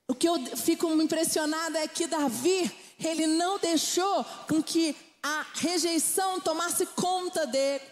O 0.09 0.17
que 0.17 0.29
eu 0.29 0.57
fico 0.57 0.89
impressionada 1.01 1.79
é 1.79 1.87
que 1.87 2.09
Davi, 2.09 2.69
ele 2.99 3.29
não 3.29 3.57
deixou 3.57 4.25
com 4.49 4.61
que 4.61 4.97
a 5.23 5.47
rejeição 5.55 6.41
tomasse 6.41 6.87
conta 6.87 7.47
dele 7.47 7.90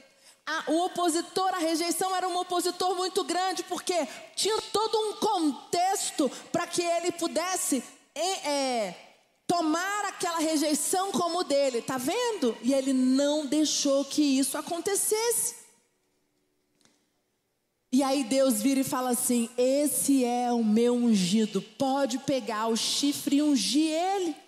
a, 0.48 0.64
o 0.66 0.86
opositor, 0.86 1.52
a 1.52 1.58
rejeição 1.58 2.16
era 2.16 2.26
um 2.26 2.38
opositor 2.38 2.96
muito 2.96 3.22
grande, 3.22 3.62
porque 3.64 4.08
tinha 4.34 4.58
todo 4.72 4.98
um 4.98 5.12
contexto 5.16 6.30
para 6.50 6.66
que 6.66 6.80
ele 6.80 7.12
pudesse 7.12 7.84
é, 8.14 8.94
tomar 9.46 10.06
aquela 10.06 10.38
rejeição 10.38 11.12
como 11.12 11.44
dele, 11.44 11.82
tá 11.82 11.98
vendo? 11.98 12.56
E 12.62 12.72
ele 12.72 12.94
não 12.94 13.44
deixou 13.44 14.06
que 14.06 14.22
isso 14.22 14.56
acontecesse. 14.56 15.56
E 17.92 18.02
aí 18.02 18.24
Deus 18.24 18.62
vira 18.62 18.80
e 18.80 18.84
fala 18.84 19.10
assim: 19.10 19.50
Esse 19.56 20.24
é 20.24 20.50
o 20.50 20.64
meu 20.64 20.94
ungido, 20.94 21.60
pode 21.60 22.18
pegar 22.20 22.68
o 22.68 22.76
chifre 22.76 23.36
e 23.36 23.42
ungir 23.42 23.92
ele. 23.92 24.47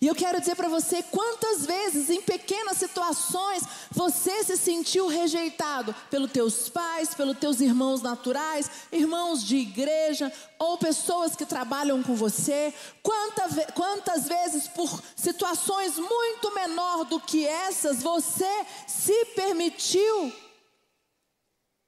E 0.00 0.06
eu 0.06 0.14
quero 0.14 0.40
dizer 0.40 0.56
para 0.56 0.68
você 0.68 1.02
quantas 1.02 1.66
vezes 1.66 2.08
em 2.08 2.22
pequenas 2.22 2.78
situações 2.78 3.62
você 3.90 4.42
se 4.44 4.56
sentiu 4.56 5.08
rejeitado 5.08 5.94
pelos 6.08 6.32
teus 6.32 6.70
pais, 6.70 7.14
pelos 7.14 7.36
teus 7.36 7.60
irmãos 7.60 8.00
naturais, 8.00 8.70
irmãos 8.90 9.44
de 9.44 9.56
igreja 9.56 10.32
ou 10.58 10.78
pessoas 10.78 11.36
que 11.36 11.44
trabalham 11.44 12.02
com 12.02 12.14
você. 12.14 12.72
Quantas, 13.02 13.52
quantas 13.74 14.26
vezes 14.26 14.68
por 14.68 15.02
situações 15.14 15.98
muito 15.98 16.54
menor 16.54 17.04
do 17.04 17.20
que 17.20 17.46
essas 17.46 18.02
você 18.02 18.66
se 18.86 19.26
permitiu 19.36 20.32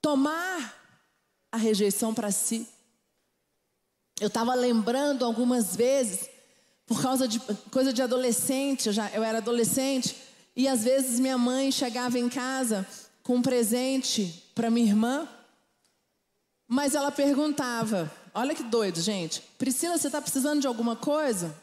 tomar 0.02 0.78
a 1.50 1.57
rejeição 1.57 2.12
para 2.12 2.31
si? 2.31 2.69
Eu 4.21 4.28
estava 4.28 4.52
lembrando 4.52 5.25
algumas 5.25 5.75
vezes 5.75 6.32
por 6.87 7.01
causa 7.01 7.27
de 7.27 7.41
coisa 7.71 7.93
de 7.93 8.03
adolescente, 8.03 8.87
eu, 8.87 8.93
já, 8.93 9.11
eu 9.11 9.23
era 9.23 9.39
adolescente, 9.39 10.17
e 10.55 10.69
às 10.69 10.85
vezes 10.85 11.19
minha 11.19 11.39
mãe 11.39 11.71
chegava 11.71 12.19
em 12.19 12.29
casa 12.29 12.87
com 13.23 13.37
um 13.37 13.43
presente 13.43 14.45
para 14.55 14.71
minha 14.71 14.87
irmã, 14.87 15.29
mas 16.69 16.95
ela 16.95 17.11
perguntava: 17.11 18.11
Olha 18.35 18.55
que 18.55 18.62
doido, 18.62 19.01
gente. 19.01 19.43
Priscila, 19.59 19.99
você 19.99 20.07
está 20.07 20.21
precisando 20.21 20.61
de 20.61 20.67
alguma 20.67 20.97
coisa? 20.97 21.55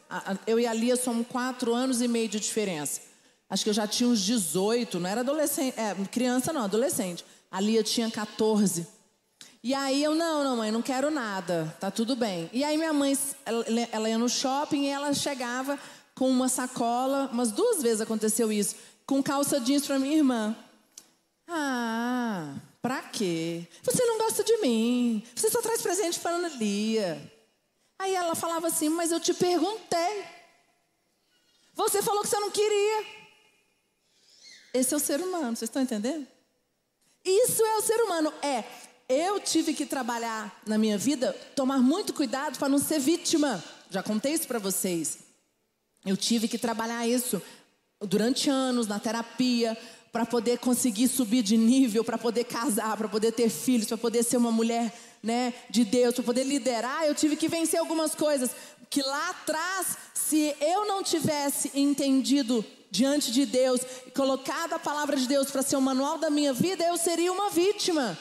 Eu 0.46 0.58
e 0.58 0.66
a 0.66 0.72
Lia 0.72 0.96
somos 0.96 1.26
quatro 1.26 1.74
anos 1.74 2.00
e 2.00 2.06
meio 2.06 2.28
de 2.28 2.38
diferença. 2.38 3.00
Acho 3.48 3.64
que 3.64 3.70
eu 3.70 3.74
já 3.74 3.88
tinha 3.88 4.08
uns 4.08 4.20
18, 4.20 5.00
não 5.00 5.10
era 5.10 5.22
adolescente, 5.22 5.74
é, 5.76 5.92
criança 6.06 6.52
não, 6.52 6.62
adolescente. 6.62 7.24
A 7.50 7.60
Lia 7.60 7.82
tinha 7.82 8.08
14. 8.08 8.86
E 9.62 9.74
aí 9.74 10.02
eu, 10.02 10.14
não, 10.14 10.42
não, 10.42 10.56
mãe, 10.56 10.70
não 10.70 10.80
quero 10.80 11.10
nada, 11.10 11.76
tá 11.78 11.90
tudo 11.90 12.16
bem. 12.16 12.48
E 12.50 12.64
aí 12.64 12.78
minha 12.78 12.94
mãe, 12.94 13.16
ela, 13.44 13.64
ela 13.92 14.08
ia 14.08 14.16
no 14.16 14.28
shopping 14.28 14.84
e 14.84 14.88
ela 14.88 15.12
chegava 15.12 15.78
com 16.14 16.30
uma 16.30 16.48
sacola, 16.48 17.28
umas 17.30 17.52
duas 17.52 17.82
vezes 17.82 18.00
aconteceu 18.00 18.50
isso, 18.50 18.74
com 19.06 19.22
calça 19.22 19.60
jeans 19.60 19.86
para 19.86 19.98
minha 19.98 20.16
irmã. 20.16 20.56
Ah, 21.46 22.54
pra 22.80 23.02
quê? 23.02 23.66
Você 23.82 24.02
não 24.06 24.18
gosta 24.18 24.42
de 24.42 24.56
mim, 24.58 25.22
você 25.34 25.50
só 25.50 25.60
traz 25.60 25.82
presente 25.82 26.18
para 26.20 26.36
Ana 26.36 26.48
Lia. 26.48 27.20
Aí 27.98 28.14
ela 28.14 28.34
falava 28.34 28.68
assim, 28.68 28.88
mas 28.88 29.12
eu 29.12 29.20
te 29.20 29.34
perguntei. 29.34 30.24
Você 31.74 32.00
falou 32.02 32.22
que 32.22 32.28
você 32.28 32.40
não 32.40 32.50
queria. 32.50 33.04
Esse 34.72 34.94
é 34.94 34.96
o 34.96 35.00
ser 35.00 35.20
humano, 35.20 35.54
vocês 35.54 35.68
estão 35.68 35.82
entendendo? 35.82 36.26
Isso 37.22 37.62
é 37.62 37.76
o 37.76 37.82
ser 37.82 38.00
humano. 38.02 38.32
É 38.42 38.64
eu 39.10 39.40
tive 39.40 39.74
que 39.74 39.84
trabalhar 39.84 40.60
na 40.64 40.78
minha 40.78 40.96
vida, 40.96 41.36
tomar 41.56 41.78
muito 41.78 42.14
cuidado 42.14 42.56
para 42.56 42.68
não 42.68 42.78
ser 42.78 43.00
vítima. 43.00 43.62
Já 43.90 44.04
contei 44.04 44.32
isso 44.34 44.46
para 44.46 44.60
vocês. 44.60 45.18
Eu 46.06 46.16
tive 46.16 46.46
que 46.46 46.56
trabalhar 46.56 47.04
isso 47.08 47.42
durante 48.00 48.48
anos 48.48 48.86
na 48.86 49.00
terapia 49.00 49.76
para 50.12 50.24
poder 50.24 50.58
conseguir 50.58 51.08
subir 51.08 51.42
de 51.42 51.56
nível, 51.56 52.04
para 52.04 52.16
poder 52.16 52.44
casar, 52.44 52.96
para 52.96 53.08
poder 53.08 53.32
ter 53.32 53.50
filhos, 53.50 53.88
para 53.88 53.98
poder 53.98 54.22
ser 54.22 54.36
uma 54.36 54.52
mulher, 54.52 54.96
né, 55.20 55.54
de 55.68 55.84
Deus, 55.84 56.14
para 56.14 56.24
poder 56.24 56.44
liderar. 56.44 57.04
Eu 57.04 57.14
tive 57.14 57.34
que 57.34 57.48
vencer 57.48 57.80
algumas 57.80 58.14
coisas 58.14 58.52
que 58.88 59.02
lá 59.02 59.30
atrás, 59.30 59.98
se 60.14 60.54
eu 60.60 60.86
não 60.86 61.02
tivesse 61.02 61.72
entendido 61.74 62.64
diante 62.92 63.32
de 63.32 63.44
Deus, 63.44 63.80
colocado 64.14 64.74
a 64.74 64.78
palavra 64.78 65.16
de 65.16 65.26
Deus 65.26 65.50
para 65.50 65.62
ser 65.62 65.74
o 65.74 65.82
manual 65.82 66.16
da 66.16 66.30
minha 66.30 66.52
vida, 66.52 66.84
eu 66.84 66.96
seria 66.96 67.32
uma 67.32 67.50
vítima. 67.50 68.16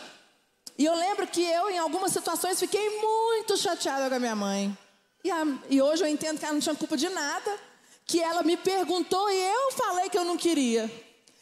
E 0.80 0.86
eu 0.86 0.96
lembro 0.96 1.28
que 1.28 1.44
eu, 1.44 1.70
em 1.70 1.78
algumas 1.78 2.14
situações, 2.14 2.58
fiquei 2.58 3.02
muito 3.02 3.58
chateada 3.58 4.08
com 4.08 4.16
a 4.16 4.20
minha 4.20 4.36
mãe. 4.36 4.78
E, 5.22 5.30
a, 5.30 5.46
e 5.70 5.82
hoje 5.82 6.06
eu 6.06 6.08
entendo 6.08 6.40
que 6.40 6.46
ela 6.46 6.54
não 6.54 6.62
tinha 6.62 6.74
culpa 6.74 6.96
de 6.96 7.10
nada. 7.10 7.60
Que 8.06 8.22
ela 8.22 8.44
me 8.44 8.56
perguntou 8.56 9.30
e 9.30 9.36
eu 9.36 9.72
falei 9.74 10.10
que 10.10 10.18
eu 10.18 10.24
não 10.24 10.38
queria. 10.38 10.90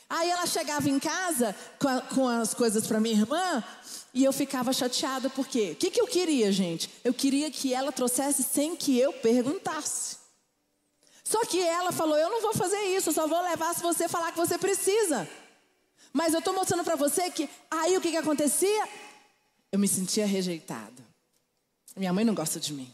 Aí 0.10 0.27
ela 0.27 0.48
chegava 0.48 0.89
em 0.89 0.98
casa 0.98 1.56
com, 1.77 1.88
a, 1.88 2.01
com 2.01 2.27
as 2.27 2.56
coisas 2.56 2.88
para 2.88 3.00
minha 3.00 3.13
irmã 3.13 3.63
e 4.12 4.24
eu 4.24 4.34
ficava 4.34 4.74
chateada 4.74 5.29
porque 5.29 5.74
o 5.74 5.75
que, 5.75 5.91
que 5.91 6.01
eu 6.01 6.08
queria, 6.08 6.51
gente? 6.51 6.89
Eu 7.03 7.13
queria 7.13 7.51
que 7.51 7.75
ela 7.75 7.91
trouxesse 7.91 8.41
sem 8.41 8.75
que 8.75 8.98
eu 8.98 9.13
perguntasse. 9.13 10.17
Só 11.24 11.46
que 11.46 11.62
ela 11.62 11.91
falou: 11.91 12.17
Eu 12.17 12.32
não 12.32 12.41
vou 12.41 12.56
fazer 12.56 12.82
isso, 12.86 13.10
eu 13.10 13.13
só 13.13 13.27
vou 13.27 13.41
levar 13.44 13.75
se 13.75 13.84
você 13.84 14.08
falar 14.08 14.32
que 14.32 14.38
você 14.38 14.58
precisa. 14.58 15.29
Mas 16.12 16.34
eu 16.34 16.39
estou 16.39 16.56
mostrando 16.56 16.84
para 16.84 16.96
você 16.96 17.29
que 17.29 17.48
aí 17.70 17.96
o 17.96 18.01
que, 18.01 18.10
que 18.10 18.17
acontecia? 18.17 18.89
Eu 19.71 19.79
me 19.79 19.88
sentia 19.88 20.25
rejeitada. 20.25 21.05
Minha 21.95 22.13
mãe 22.13 22.24
não 22.24 22.36
gosta 22.36 22.59
de 22.59 22.74
mim. 22.74 22.91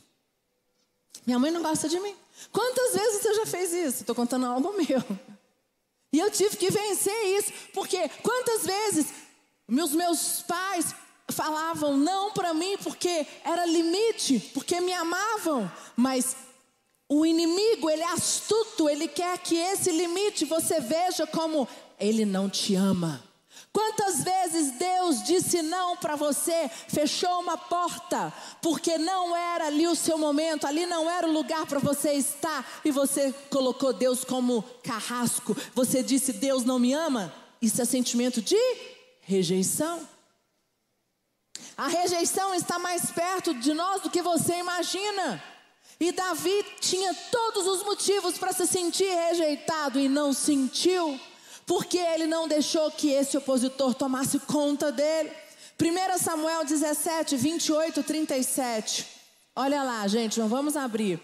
Minha 1.25 1.39
mãe 1.39 1.51
não 1.51 1.61
gosta 1.61 1.87
de 1.87 1.99
mim. 1.99 2.15
Quantas 2.51 2.93
vezes 2.93 3.21
você 3.21 3.33
já 3.35 3.45
fez 3.45 3.73
isso? 3.73 4.01
Estou 4.01 4.15
contando 4.15 4.45
algo 4.45 4.73
meu. 4.77 5.03
E 6.11 6.19
eu 6.19 6.29
tive 6.29 6.57
que 6.57 6.69
vencer 6.69 7.37
isso, 7.37 7.51
porque 7.73 8.07
quantas 8.21 8.65
vezes 8.65 9.13
meus 9.67 9.91
meus 9.93 10.41
pais 10.43 10.93
falavam 11.29 11.97
não 11.97 12.31
para 12.31 12.53
mim 12.53 12.77
porque 12.83 13.25
era 13.43 13.65
limite, 13.65 14.39
porque 14.53 14.79
me 14.81 14.93
amavam, 14.93 15.71
mas 15.95 16.35
O 17.09 17.25
inimigo, 17.25 17.89
ele 17.89 18.01
é 18.01 18.11
astuto, 18.11 18.89
ele 18.89 19.07
quer 19.07 19.37
que 19.37 19.55
esse 19.55 19.91
limite 19.91 20.45
você 20.45 20.79
veja 20.79 21.27
como 21.27 21.67
ele 21.99 22.25
não 22.25 22.49
te 22.49 22.75
ama. 22.75 23.23
Quantas 23.73 24.23
vezes 24.23 24.71
Deus 24.73 25.23
disse 25.23 25.63
não 25.63 25.97
para 25.97 26.15
você, 26.15 26.69
fechou 26.87 27.39
uma 27.39 27.57
porta, 27.57 28.31
porque 28.61 28.99
não 28.99 29.35
era 29.35 29.65
ali 29.65 29.87
o 29.87 29.95
seu 29.95 30.15
momento, 30.15 30.67
ali 30.67 30.85
não 30.85 31.09
era 31.09 31.27
o 31.27 31.33
lugar 31.33 31.65
para 31.65 31.79
você 31.79 32.13
estar, 32.13 32.63
e 32.85 32.91
você 32.91 33.33
colocou 33.49 33.91
Deus 33.91 34.23
como 34.23 34.61
carrasco, 34.83 35.57
você 35.73 36.03
disse: 36.03 36.33
Deus 36.33 36.63
não 36.63 36.77
me 36.77 36.93
ama? 36.93 37.33
Isso 37.59 37.81
é 37.81 37.85
sentimento 37.85 38.43
de 38.43 38.57
rejeição. 39.21 40.07
A 41.75 41.87
rejeição 41.87 42.53
está 42.53 42.77
mais 42.77 43.09
perto 43.09 43.55
de 43.55 43.73
nós 43.73 44.03
do 44.03 44.09
que 44.11 44.21
você 44.21 44.59
imagina. 44.59 45.43
E 45.99 46.11
Davi 46.11 46.63
tinha 46.79 47.11
todos 47.31 47.65
os 47.65 47.83
motivos 47.83 48.37
para 48.37 48.53
se 48.53 48.67
sentir 48.67 49.09
rejeitado 49.09 49.99
e 49.99 50.07
não 50.07 50.31
sentiu 50.31 51.19
porque 51.65 51.97
ele 51.97 52.27
não 52.27 52.47
deixou 52.47 52.91
que 52.91 53.09
esse 53.09 53.37
opositor 53.37 53.93
tomasse 53.93 54.39
conta 54.39 54.91
dele. 54.91 55.31
1 55.81 56.17
Samuel 56.17 56.65
17, 56.65 57.35
28, 57.35 58.03
37. 58.03 59.07
Olha 59.55 59.83
lá, 59.83 60.07
gente, 60.07 60.39
não 60.39 60.47
vamos 60.47 60.75
abrir. 60.75 61.19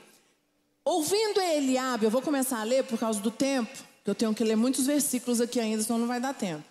Ouvindo 0.83 1.39
Eliabe, 1.39 2.05
eu 2.05 2.11
vou 2.11 2.21
começar 2.21 2.61
a 2.61 2.63
ler 2.63 2.83
por 2.83 2.97
causa 2.97 3.19
do 3.19 3.29
tempo, 3.29 3.77
que 4.03 4.09
eu 4.09 4.15
tenho 4.15 4.33
que 4.33 4.43
ler 4.43 4.55
muitos 4.55 4.87
versículos 4.87 5.39
aqui 5.39 5.59
ainda, 5.59 5.83
senão 5.83 5.99
não 5.99 6.07
vai 6.07 6.19
dar 6.19 6.33
tempo. 6.33 6.63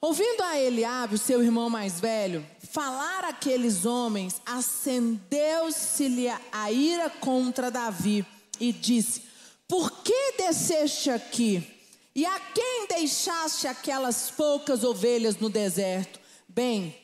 Ouvindo 0.00 0.42
a 0.42 0.58
Eliabe, 0.58 1.16
seu 1.16 1.40
irmão 1.40 1.70
mais 1.70 2.00
velho, 2.00 2.44
falar 2.72 3.24
aqueles 3.24 3.86
homens, 3.86 4.42
acendeu-se-lhe 4.44 6.28
a 6.50 6.72
ira 6.72 7.08
contra 7.08 7.70
Davi 7.70 8.26
e 8.58 8.72
disse: 8.72 9.22
Por 9.68 10.02
que 10.02 10.34
desceste 10.38 11.08
aqui? 11.08 11.71
E 12.14 12.26
a 12.26 12.38
quem 12.38 12.86
deixaste 12.88 13.66
aquelas 13.66 14.30
poucas 14.30 14.84
ovelhas 14.84 15.38
no 15.38 15.48
deserto? 15.48 16.20
Bem, 16.46 16.94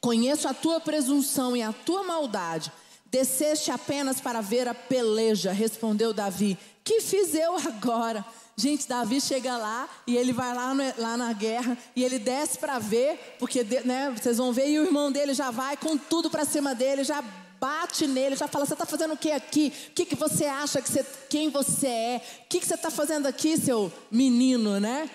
conheço 0.00 0.48
a 0.48 0.54
tua 0.54 0.80
presunção 0.80 1.56
e 1.56 1.62
a 1.62 1.72
tua 1.72 2.02
maldade. 2.02 2.72
Desceste 3.06 3.70
apenas 3.70 4.20
para 4.20 4.40
ver 4.40 4.68
a 4.68 4.74
peleja, 4.74 5.52
respondeu 5.52 6.14
Davi. 6.14 6.56
Que 6.82 7.00
fiz 7.00 7.34
eu 7.34 7.56
agora? 7.56 8.24
Gente, 8.56 8.88
Davi 8.88 9.20
chega 9.20 9.56
lá 9.56 9.88
e 10.06 10.16
ele 10.16 10.32
vai 10.32 10.54
lá, 10.54 10.74
no, 10.74 10.82
lá 10.98 11.16
na 11.16 11.32
guerra 11.32 11.76
e 11.96 12.04
ele 12.04 12.18
desce 12.18 12.58
para 12.58 12.78
ver, 12.78 13.36
porque 13.38 13.64
né, 13.84 14.14
vocês 14.14 14.36
vão 14.36 14.52
ver, 14.52 14.68
e 14.68 14.78
o 14.78 14.84
irmão 14.84 15.10
dele 15.10 15.34
já 15.34 15.50
vai 15.50 15.76
com 15.76 15.96
tudo 15.96 16.30
para 16.30 16.44
cima 16.44 16.74
dele, 16.74 17.02
já 17.02 17.24
bate 17.60 18.06
nele, 18.06 18.34
já 18.34 18.48
fala: 18.48 18.64
Você 18.64 18.72
está 18.72 18.86
fazendo 18.86 19.12
o 19.12 19.16
que 19.16 19.30
aqui? 19.30 19.72
O 19.88 19.92
que, 19.92 20.06
que 20.06 20.16
você 20.16 20.46
acha 20.46 20.80
que 20.80 20.90
você, 20.90 21.04
quem 21.28 21.50
você 21.50 21.86
é? 21.86 22.22
O 22.44 22.48
que, 22.48 22.58
que 22.58 22.66
você 22.66 22.74
está 22.74 22.90
fazendo 22.90 23.26
aqui, 23.26 23.56
seu 23.58 23.92
menino, 24.10 24.80
né? 24.80 25.08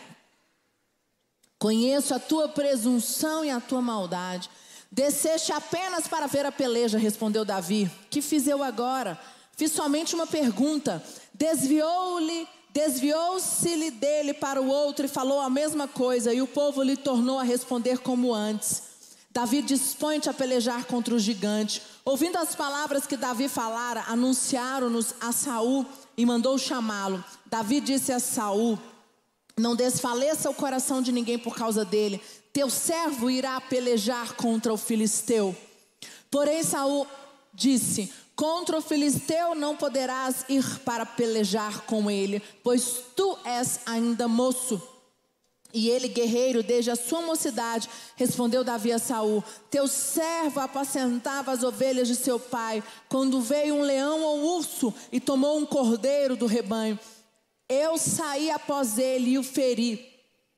Conheço 1.57 2.13
a 2.13 2.19
tua 2.19 2.47
presunção 2.47 3.43
e 3.43 3.49
a 3.49 3.59
tua 3.59 3.81
maldade. 3.81 4.49
Desceste 4.91 5.51
apenas 5.51 6.07
para 6.07 6.27
ver 6.27 6.45
a 6.45 6.51
peleja, 6.51 6.97
respondeu 6.97 7.43
Davi. 7.43 7.89
Que 8.09 8.21
fiz 8.21 8.47
eu 8.47 8.61
agora? 8.61 9.19
Fiz 9.57 9.71
somente 9.71 10.13
uma 10.13 10.27
pergunta. 10.27 11.03
Desviou-lhe, 11.33 12.47
desviou-se-lhe 12.71 13.89
dele 13.89 14.33
para 14.33 14.61
o 14.61 14.67
outro 14.67 15.05
e 15.05 15.09
falou 15.09 15.41
a 15.41 15.49
mesma 15.49 15.87
coisa, 15.87 16.33
e 16.33 16.41
o 16.41 16.47
povo 16.47 16.83
lhe 16.83 16.95
tornou 16.95 17.39
a 17.39 17.43
responder 17.43 17.99
como 17.99 18.33
antes. 18.33 18.83
Davi 19.31 19.61
dispõe-te 19.61 20.29
a 20.29 20.33
pelejar 20.33 20.85
contra 20.85 21.13
o 21.13 21.19
gigante. 21.19 21.81
Ouvindo 22.07 22.37
as 22.37 22.55
palavras 22.55 23.07
que 23.07 23.17
Davi 23.17 23.49
falara, 23.49 24.03
anunciaram-nos 24.07 25.15
a 25.19 25.31
Saul 25.31 25.83
e 26.15 26.23
mandou 26.23 26.55
chamá-lo. 26.55 27.23
Davi 27.47 27.81
disse 27.81 28.11
a 28.11 28.19
Saul: 28.19 28.77
Não 29.57 29.75
desfaleça 29.75 30.47
o 30.47 30.53
coração 30.53 31.01
de 31.01 31.11
ninguém 31.11 31.39
por 31.39 31.55
causa 31.55 31.83
dele. 31.83 32.21
Teu 32.53 32.69
servo 32.69 33.27
irá 33.27 33.59
pelejar 33.59 34.33
contra 34.33 34.71
o 34.71 34.77
filisteu. 34.77 35.55
Porém 36.29 36.61
Saul 36.61 37.07
disse: 37.51 38.13
Contra 38.35 38.77
o 38.77 38.81
filisteu 38.81 39.55
não 39.55 39.75
poderás 39.75 40.45
ir 40.47 40.79
para 40.81 41.07
pelejar 41.07 41.81
com 41.87 42.11
ele, 42.11 42.39
pois 42.63 43.01
tu 43.15 43.35
és 43.43 43.79
ainda 43.83 44.27
moço. 44.27 44.79
E 45.77 45.89
ele, 45.89 46.07
guerreiro, 46.07 46.63
desde 46.63 46.89
a 46.89 46.95
sua 46.95 47.21
mocidade, 47.21 47.89
respondeu 48.15 48.63
Davi 48.63 48.93
a 48.93 48.97
Saul: 48.97 49.43
Teu 49.69 49.89
servo 49.89 50.61
apacentava 50.61 51.51
as 51.51 51.63
ovelhas 51.63 52.07
de 52.07 52.15
seu 52.15 52.39
pai, 52.39 52.81
quando 53.09 53.41
veio 53.41 53.75
um 53.75 53.81
leão 53.81 54.21
ou 54.21 54.55
urso 54.55 54.93
e 55.11 55.19
tomou 55.19 55.57
um 55.57 55.65
cordeiro 55.65 56.37
do 56.37 56.45
rebanho. 56.45 56.97
Eu 57.67 57.97
saí 57.97 58.49
após 58.49 58.97
ele 58.97 59.31
e 59.31 59.37
o 59.37 59.43
feri, 59.43 60.07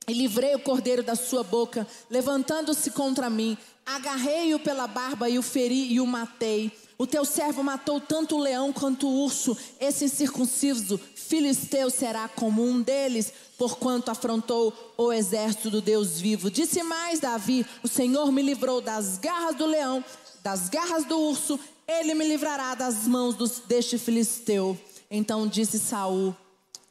e 0.06 0.12
livrei 0.12 0.54
o 0.54 0.60
cordeiro 0.60 1.02
da 1.02 1.16
sua 1.16 1.42
boca, 1.42 1.84
levantando-se 2.08 2.92
contra 2.92 3.28
mim. 3.28 3.58
Agarrei-o 3.84 4.60
pela 4.60 4.86
barba 4.86 5.28
e 5.28 5.36
o 5.36 5.42
feri 5.42 5.92
e 5.92 6.00
o 6.00 6.06
matei. 6.06 6.70
O 6.96 7.08
teu 7.08 7.24
servo 7.24 7.62
matou 7.64 8.00
tanto 8.00 8.36
o 8.36 8.40
leão 8.40 8.72
quanto 8.72 9.08
o 9.08 9.24
urso. 9.24 9.56
Esse 9.80 10.04
incircunciso 10.04 11.00
filisteu 11.16 11.90
será 11.90 12.28
como 12.28 12.62
um 12.62 12.80
deles, 12.80 13.32
porquanto 13.58 14.10
afrontou 14.10 14.72
o 14.96 15.12
exército 15.12 15.68
do 15.68 15.82
Deus 15.82 16.20
vivo. 16.20 16.50
Disse 16.50 16.82
mais 16.82 17.18
Davi: 17.18 17.66
O 17.82 17.88
Senhor 17.88 18.30
me 18.30 18.40
livrou 18.40 18.80
das 18.80 19.18
garras 19.18 19.56
do 19.56 19.66
leão, 19.66 20.02
das 20.42 20.68
garras 20.68 21.04
do 21.04 21.18
urso. 21.18 21.58
Ele 21.86 22.14
me 22.14 22.26
livrará 22.26 22.74
das 22.74 23.08
mãos 23.08 23.34
dos, 23.34 23.58
deste 23.60 23.98
filisteu. 23.98 24.78
Então 25.10 25.46
disse 25.46 25.78
Saul 25.78 26.34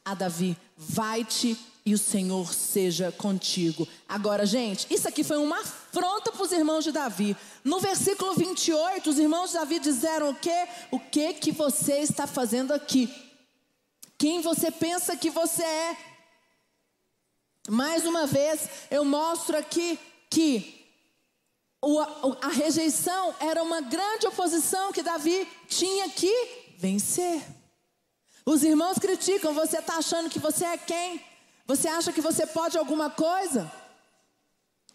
a 0.04 0.14
Davi: 0.14 0.56
Vai-te 0.76 1.56
e 1.86 1.94
o 1.94 1.98
Senhor 1.98 2.52
seja 2.52 3.10
contigo. 3.10 3.88
Agora, 4.06 4.44
gente, 4.44 4.86
isso 4.90 5.08
aqui 5.08 5.24
foi 5.24 5.38
uma 5.38 5.58
afronta 5.60 6.30
para 6.30 6.42
os 6.42 6.52
irmãos 6.52 6.84
de 6.84 6.92
Davi. 6.92 7.34
No 7.64 7.80
versículo 7.80 8.34
28, 8.34 9.08
os 9.08 9.18
irmãos 9.18 9.50
de 9.50 9.54
Davi 9.54 9.78
disseram 9.78 10.30
o 10.30 10.34
quê? 10.34 10.68
O 10.90 11.00
que 11.00 11.32
que 11.32 11.50
você 11.50 12.00
está 12.00 12.26
fazendo 12.26 12.74
aqui? 12.74 13.08
Quem 14.18 14.42
você 14.42 14.70
pensa 14.70 15.16
que 15.16 15.30
você 15.30 15.62
é? 15.62 15.96
Mais 17.68 18.06
uma 18.06 18.26
vez, 18.26 18.68
eu 18.90 19.04
mostro 19.04 19.56
aqui 19.56 19.98
que 20.30 20.86
a 22.40 22.48
rejeição 22.48 23.34
era 23.40 23.62
uma 23.62 23.80
grande 23.80 24.26
oposição 24.26 24.92
que 24.92 25.02
Davi 25.02 25.46
tinha 25.68 26.08
que 26.08 26.32
vencer. 26.78 27.42
Os 28.44 28.62
irmãos 28.62 28.98
criticam, 28.98 29.52
você 29.52 29.78
está 29.78 29.98
achando 29.98 30.30
que 30.30 30.38
você 30.38 30.64
é 30.64 30.78
quem? 30.78 31.20
Você 31.66 31.86
acha 31.86 32.12
que 32.12 32.22
você 32.22 32.46
pode 32.46 32.78
alguma 32.78 33.10
coisa? 33.10 33.70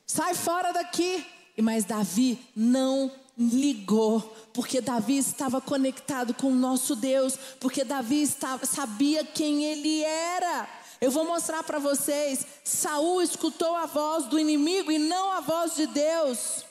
Sai 0.07 0.33
fora 0.33 0.71
daqui. 0.71 1.23
Mas 1.62 1.86
Davi 1.86 2.39
não 2.55 3.12
ligou, 3.38 4.19
porque 4.53 4.81
Davi 4.81 5.17
estava 5.17 5.62
conectado 5.62 6.33
com 6.33 6.47
o 6.47 6.55
nosso 6.55 6.95
Deus, 6.95 7.38
porque 7.59 7.83
Davi 7.83 8.23
estava, 8.23 8.65
sabia 8.65 9.23
quem 9.23 9.63
ele 9.65 10.01
era. 10.03 10.67
Eu 11.03 11.11
vou 11.11 11.25
mostrar 11.25 11.63
para 11.63 11.79
vocês. 11.79 12.47
Saul 12.63 13.21
escutou 13.21 13.75
a 13.75 13.85
voz 13.85 14.23
do 14.27 14.39
inimigo 14.39 14.89
e 14.89 14.97
não 14.97 15.33
a 15.33 15.41
voz 15.41 15.75
de 15.75 15.85
Deus. 15.85 16.63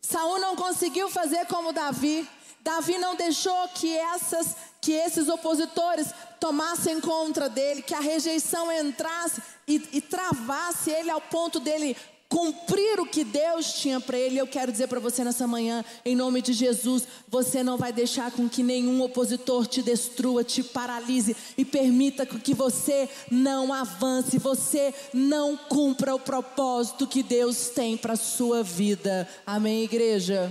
Saul 0.00 0.40
não 0.40 0.56
conseguiu 0.56 1.08
fazer 1.08 1.46
como 1.46 1.72
Davi. 1.72 2.28
Davi 2.62 2.98
não 2.98 3.14
deixou 3.14 3.68
que 3.68 3.96
essas 3.96 4.56
que 4.80 4.90
esses 4.90 5.28
opositores 5.28 6.12
tomassem 6.40 7.00
contra 7.00 7.48
dele, 7.48 7.82
que 7.82 7.94
a 7.94 8.00
rejeição 8.00 8.72
entrasse 8.72 9.40
e, 9.68 9.80
e 9.92 10.00
travasse 10.00 10.90
ele 10.90 11.08
ao 11.08 11.20
ponto 11.20 11.60
dele 11.60 11.96
cumprir 12.32 12.98
o 12.98 13.04
que 13.04 13.24
Deus 13.24 13.74
tinha 13.74 14.00
para 14.00 14.16
ele. 14.16 14.38
Eu 14.38 14.46
quero 14.46 14.72
dizer 14.72 14.88
para 14.88 14.98
você 14.98 15.22
nessa 15.22 15.46
manhã, 15.46 15.84
em 16.02 16.16
nome 16.16 16.40
de 16.40 16.54
Jesus, 16.54 17.06
você 17.28 17.62
não 17.62 17.76
vai 17.76 17.92
deixar 17.92 18.32
com 18.32 18.48
que 18.48 18.62
nenhum 18.62 19.02
opositor 19.02 19.66
te 19.66 19.82
destrua, 19.82 20.42
te 20.42 20.62
paralise 20.62 21.36
e 21.58 21.64
permita 21.64 22.24
que 22.24 22.54
você 22.54 23.06
não 23.30 23.70
avance, 23.70 24.38
você 24.38 24.94
não 25.12 25.58
cumpra 25.58 26.14
o 26.14 26.18
propósito 26.18 27.06
que 27.06 27.22
Deus 27.22 27.68
tem 27.68 27.98
para 27.98 28.16
sua 28.16 28.62
vida. 28.62 29.28
Amém, 29.46 29.84
igreja. 29.84 30.50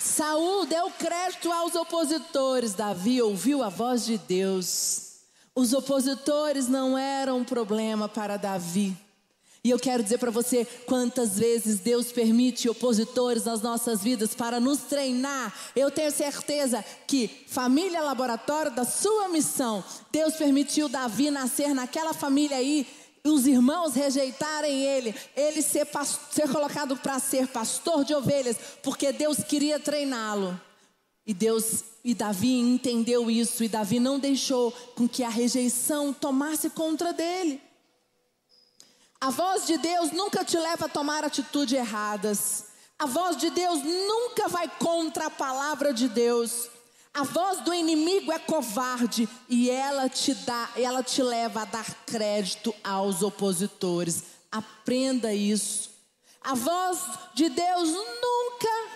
Saul 0.00 0.66
deu 0.66 0.90
crédito 0.90 1.52
aos 1.52 1.76
opositores. 1.76 2.74
Davi 2.74 3.22
ouviu 3.22 3.62
a 3.62 3.68
voz 3.68 4.04
de 4.04 4.18
Deus. 4.18 5.05
Os 5.56 5.72
opositores 5.72 6.68
não 6.68 6.98
eram 6.98 7.38
um 7.38 7.44
problema 7.44 8.06
para 8.06 8.36
Davi. 8.36 8.94
E 9.64 9.70
eu 9.70 9.78
quero 9.78 10.02
dizer 10.02 10.18
para 10.18 10.30
você 10.30 10.66
quantas 10.84 11.38
vezes 11.38 11.80
Deus 11.80 12.12
permite 12.12 12.68
opositores 12.68 13.46
nas 13.46 13.62
nossas 13.62 14.02
vidas 14.02 14.34
para 14.34 14.60
nos 14.60 14.80
treinar. 14.80 15.52
Eu 15.74 15.90
tenho 15.90 16.12
certeza 16.12 16.84
que 17.06 17.28
família 17.48 18.02
laboratório 18.02 18.70
da 18.70 18.84
sua 18.84 19.30
missão, 19.30 19.82
Deus 20.12 20.34
permitiu 20.34 20.90
Davi 20.90 21.30
nascer 21.30 21.74
naquela 21.74 22.12
família 22.12 22.58
aí 22.58 22.86
os 23.24 23.46
irmãos 23.46 23.94
rejeitarem 23.94 24.84
ele, 24.84 25.12
ele 25.34 25.60
ser, 25.62 25.88
ser 26.30 26.48
colocado 26.48 26.96
para 26.98 27.18
ser 27.18 27.48
pastor 27.48 28.04
de 28.04 28.14
ovelhas, 28.14 28.56
porque 28.84 29.10
Deus 29.10 29.38
queria 29.38 29.80
treiná-lo 29.80 30.60
E 31.26 31.34
Deus 31.34 31.82
e 32.04 32.14
Davi 32.14 32.52
entendeu 32.52 33.28
isso 33.28 33.64
e 33.64 33.68
Davi 33.68 33.98
não 33.98 34.16
deixou 34.16 34.70
com 34.94 35.08
que 35.08 35.24
a 35.24 35.28
rejeição 35.28 36.12
tomasse 36.12 36.70
contra 36.70 37.12
dele. 37.12 37.60
A 39.20 39.30
voz 39.30 39.66
de 39.66 39.76
Deus 39.76 40.12
nunca 40.12 40.44
te 40.44 40.56
leva 40.56 40.86
a 40.86 40.88
tomar 40.88 41.24
atitudes 41.24 41.76
erradas. 41.76 42.66
A 42.96 43.06
voz 43.06 43.36
de 43.36 43.50
Deus 43.50 43.82
nunca 43.82 44.46
vai 44.46 44.68
contra 44.78 45.26
a 45.26 45.30
palavra 45.30 45.92
de 45.92 46.08
Deus. 46.08 46.68
A 47.12 47.24
voz 47.24 47.60
do 47.60 47.74
inimigo 47.74 48.30
é 48.30 48.38
covarde 48.38 49.28
e 49.48 49.68
ela 49.68 50.08
te 50.08 50.32
dá, 50.32 50.70
ela 50.76 51.02
te 51.02 51.22
leva 51.22 51.62
a 51.62 51.64
dar 51.64 52.04
crédito 52.04 52.72
aos 52.84 53.22
opositores. 53.22 54.22
Aprenda 54.52 55.34
isso. 55.34 55.90
A 56.40 56.54
voz 56.54 57.00
de 57.34 57.48
Deus 57.48 57.88
nunca 57.88 58.90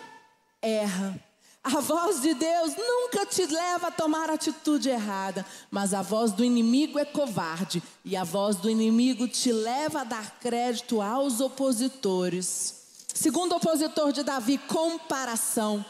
erra. 0.63 1.30
A 1.63 1.79
voz 1.81 2.23
de 2.23 2.33
Deus 2.33 2.75
nunca 2.75 3.27
te 3.27 3.45
leva 3.45 3.89
a 3.89 3.91
tomar 3.91 4.31
atitude 4.31 4.89
errada, 4.89 5.45
mas 5.71 5.93
a 5.93 6.01
voz 6.01 6.33
do 6.33 6.43
inimigo 6.43 6.99
é 6.99 7.05
covarde 7.05 7.83
e 8.03 8.17
a 8.17 8.25
voz 8.25 8.57
do 8.57 8.71
inimigo 8.71 9.29
te 9.29 9.53
leva 9.53 10.01
a 10.01 10.05
dar 10.05 10.39
crédito 10.41 11.03
aos 11.03 11.39
opositores. 11.39 13.05
Segundo 13.13 13.55
opositor 13.55 14.11
de 14.11 14.23
Davi, 14.23 14.57
comparação. 14.57 15.85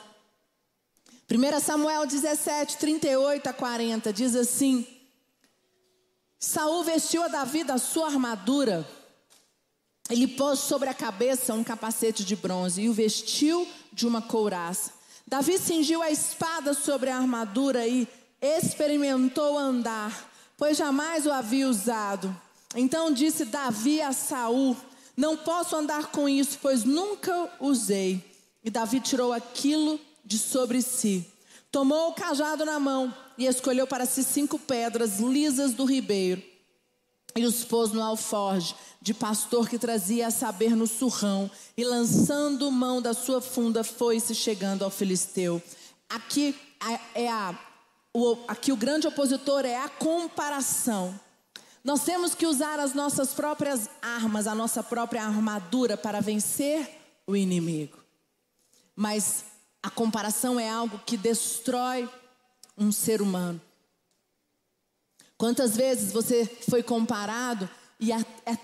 1 1.30 1.60
Samuel 1.60 2.04
17, 2.04 2.76
38 2.76 3.46
a 3.46 3.52
40 3.52 4.12
diz 4.12 4.34
assim: 4.34 4.84
Saul 6.40 6.82
vestiu 6.82 7.22
a 7.22 7.28
Davi 7.28 7.62
da 7.62 7.78
sua 7.78 8.06
armadura. 8.06 8.84
Ele 10.08 10.26
pôs 10.26 10.58
sobre 10.58 10.88
a 10.88 10.94
cabeça 10.94 11.54
um 11.54 11.62
capacete 11.62 12.24
de 12.24 12.34
bronze 12.34 12.82
e 12.82 12.88
o 12.88 12.92
vestiu 12.92 13.68
de 13.92 14.08
uma 14.08 14.20
couraça. 14.20 14.98
Davi 15.30 15.60
cingiu 15.60 16.02
a 16.02 16.10
espada 16.10 16.74
sobre 16.74 17.08
a 17.08 17.16
armadura 17.16 17.86
e 17.86 18.08
experimentou 18.42 19.56
andar, 19.56 20.28
pois 20.56 20.76
jamais 20.76 21.24
o 21.24 21.30
havia 21.30 21.68
usado. 21.68 22.36
Então 22.74 23.12
disse 23.12 23.44
Davi 23.44 24.02
a 24.02 24.12
Saul: 24.12 24.76
Não 25.16 25.36
posso 25.36 25.76
andar 25.76 26.06
com 26.06 26.28
isso, 26.28 26.58
pois 26.60 26.82
nunca 26.82 27.48
usei. 27.60 28.24
E 28.64 28.70
Davi 28.70 28.98
tirou 28.98 29.32
aquilo 29.32 30.00
de 30.24 30.36
sobre 30.36 30.82
si. 30.82 31.24
Tomou 31.70 32.08
o 32.08 32.14
cajado 32.14 32.64
na 32.64 32.80
mão 32.80 33.14
e 33.38 33.46
escolheu 33.46 33.86
para 33.86 34.06
si 34.06 34.24
cinco 34.24 34.58
pedras 34.58 35.20
lisas 35.20 35.72
do 35.72 35.84
ribeiro 35.84 36.49
e 37.36 37.44
os 37.44 37.64
pôs 37.64 37.92
no 37.92 38.02
alforge 38.02 38.74
de 39.00 39.14
pastor 39.14 39.68
que 39.68 39.78
trazia 39.78 40.26
a 40.26 40.30
saber 40.30 40.76
no 40.76 40.86
surrão 40.86 41.50
e 41.76 41.84
lançando 41.84 42.70
mão 42.70 43.00
da 43.00 43.14
sua 43.14 43.40
funda 43.40 43.82
foi-se 43.82 44.34
chegando 44.34 44.84
ao 44.84 44.90
filisteu. 44.90 45.62
Aqui 46.08 46.54
é 47.14 47.28
a 47.28 47.58
o, 48.12 48.36
aqui 48.48 48.72
o 48.72 48.76
grande 48.76 49.06
opositor 49.06 49.64
é 49.64 49.76
a 49.76 49.88
comparação. 49.88 51.18
Nós 51.82 52.02
temos 52.02 52.34
que 52.34 52.46
usar 52.46 52.78
as 52.78 52.92
nossas 52.92 53.32
próprias 53.32 53.88
armas, 54.02 54.46
a 54.46 54.54
nossa 54.54 54.82
própria 54.82 55.22
armadura 55.22 55.96
para 55.96 56.20
vencer 56.20 56.88
o 57.26 57.36
inimigo. 57.36 57.98
Mas 58.96 59.44
a 59.82 59.88
comparação 59.88 60.58
é 60.58 60.68
algo 60.68 61.00
que 61.06 61.16
destrói 61.16 62.08
um 62.76 62.90
ser 62.90 63.22
humano. 63.22 63.60
Quantas 65.40 65.74
vezes 65.74 66.12
você 66.12 66.44
foi 66.68 66.82
comparado 66.82 67.66
e 67.98 68.12
é, 68.12 68.18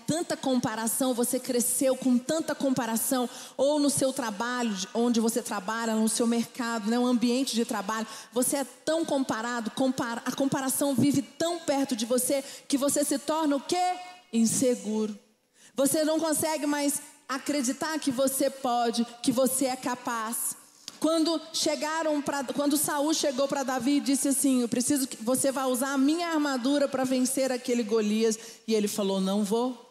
tanta 0.05 0.37
comparação, 0.37 1.11
você 1.11 1.39
cresceu 1.39 1.95
com 1.95 2.19
tanta 2.19 2.53
comparação, 2.53 3.27
ou 3.57 3.79
no 3.79 3.89
seu 3.89 4.13
trabalho, 4.13 4.71
onde 4.93 5.19
você 5.19 5.41
trabalha, 5.41 5.95
no 5.95 6.07
seu 6.07 6.27
mercado, 6.27 6.87
né, 6.87 6.95
ambiente 6.95 7.55
de 7.55 7.65
trabalho, 7.65 8.05
você 8.31 8.57
é 8.57 8.63
tão 8.85 9.03
comparado, 9.03 9.71
compara, 9.71 10.21
a 10.23 10.31
comparação 10.31 10.93
vive 10.93 11.23
tão 11.23 11.57
perto 11.57 11.95
de 11.95 12.05
você 12.05 12.43
que 12.67 12.77
você 12.77 13.03
se 13.03 13.17
torna 13.17 13.55
o 13.55 13.59
quê? 13.59 13.95
Inseguro. 14.31 15.17
Você 15.73 16.03
não 16.03 16.19
consegue 16.19 16.67
mais 16.67 17.01
acreditar 17.27 17.97
que 17.97 18.11
você 18.11 18.51
pode, 18.51 19.03
que 19.23 19.31
você 19.31 19.65
é 19.65 19.75
capaz. 19.75 20.55
Quando 20.99 21.39
chegaram 21.53 22.21
para, 22.21 22.43
quando 22.45 22.77
Saul 22.77 23.13
chegou 23.13 23.47
para 23.47 23.63
Davi 23.63 23.97
e 23.97 24.01
disse 24.01 24.29
assim: 24.29 24.61
"Eu 24.61 24.67
preciso 24.67 25.07
que 25.07 25.17
você 25.17 25.51
vá 25.51 25.65
usar 25.65 25.93
a 25.93 25.97
minha 25.97 26.29
armadura 26.29 26.87
para 26.87 27.03
vencer 27.03 27.51
aquele 27.51 27.83
Golias", 27.83 28.37
e 28.67 28.73
ele 28.73 28.87
falou: 28.87 29.21
"Não 29.21 29.43
vou". 29.43 29.85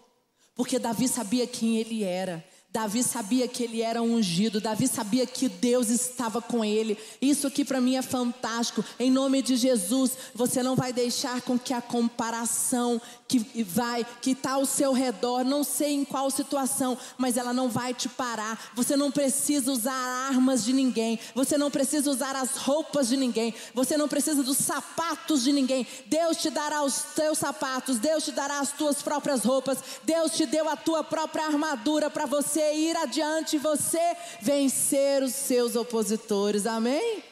Porque 0.55 0.79
Davi 0.79 1.07
sabia 1.07 1.47
quem 1.47 1.77
ele 1.79 2.03
era. 2.03 2.45
Davi 2.77 3.03
sabia 3.03 3.49
que 3.49 3.63
ele 3.63 3.81
era 3.81 4.03
ungido, 4.03 4.61
Davi 4.61 4.87
sabia 4.87 5.27
que 5.27 5.49
Deus 5.49 5.89
estava 5.89 6.43
com 6.43 6.63
ele. 6.63 6.99
Isso 7.23 7.47
aqui 7.47 7.65
para 7.65 7.81
mim 7.81 7.97
é 7.97 8.03
fantástico. 8.03 8.85
Em 9.01 9.11
nome 9.11 9.41
de 9.41 9.57
Jesus, 9.57 10.13
você 10.35 10.63
não 10.63 10.77
vai 10.77 10.93
deixar 10.93 11.41
com 11.41 11.59
que 11.59 11.73
a 11.73 11.81
comparação 11.81 13.01
que 13.27 13.65
vai, 13.65 14.07
que 14.21 14.33
está 14.33 14.53
ao 14.53 14.67
seu 14.67 14.93
redor, 14.93 15.43
não 15.43 15.65
sei 15.65 15.95
em 15.95 16.05
qual 16.05 16.31
situação, 16.31 16.99
mas 17.17 17.39
ela 17.39 17.55
não 17.55 17.71
vai 17.71 17.95
te 17.95 18.11
parar. 18.11 18.71
Você 18.75 18.95
não 18.95 19.11
precisa 19.11 19.73
usar 19.73 19.95
armas 20.29 20.63
de 20.63 20.75
ninguém, 20.75 21.19
você 21.35 21.57
não 21.57 21.71
precisa 21.71 22.11
usar 22.11 22.37
as 22.37 22.57
roupas 22.57 23.09
de 23.09 23.17
ninguém, 23.17 23.55
você 23.75 23.97
não 23.97 24.07
precisa 24.07 24.43
dos 24.43 24.59
sapatos 24.59 25.43
de 25.43 25.51
ninguém. 25.51 25.87
Deus 26.07 26.37
te 26.37 26.51
dará 26.51 26.83
os 26.83 26.99
teus 27.15 27.39
sapatos, 27.39 27.99
Deus 27.99 28.25
te 28.25 28.33
dará 28.33 28.61
as 28.61 28.73
tuas 28.73 29.01
próprias 29.01 29.45
roupas, 29.45 29.79
Deus 30.05 30.33
te 30.33 30.45
deu 30.45 30.69
a 30.69 30.77
tua 30.77 31.03
própria 31.03 31.47
armadura 31.47 32.11
para 32.11 32.27
você 32.27 32.66
ir 32.75 32.97
adiante, 32.97 33.59
você 33.59 34.17
vencer 34.41 35.23
os 35.23 35.35
seus 35.35 35.77
opositores. 35.77 36.67
Amém? 36.67 37.23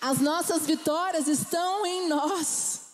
As 0.00 0.20
nossas 0.20 0.64
vitórias 0.64 1.26
estão 1.26 1.84
em 1.84 2.08
nós. 2.08 2.88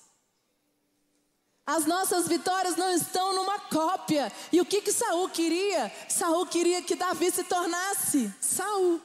As 1.66 1.86
nossas 1.86 2.28
vitórias 2.28 2.76
não 2.76 2.90
estão 2.90 3.34
numa 3.34 3.58
cópia. 3.58 4.30
E 4.52 4.60
o 4.60 4.66
que 4.66 4.82
que 4.82 4.92
Saul 4.92 5.28
queria? 5.28 5.90
Saul 6.08 6.46
queria 6.46 6.82
que 6.82 6.94
Davi 6.94 7.30
se 7.30 7.44
tornasse 7.44 8.32
Saul. 8.40 9.00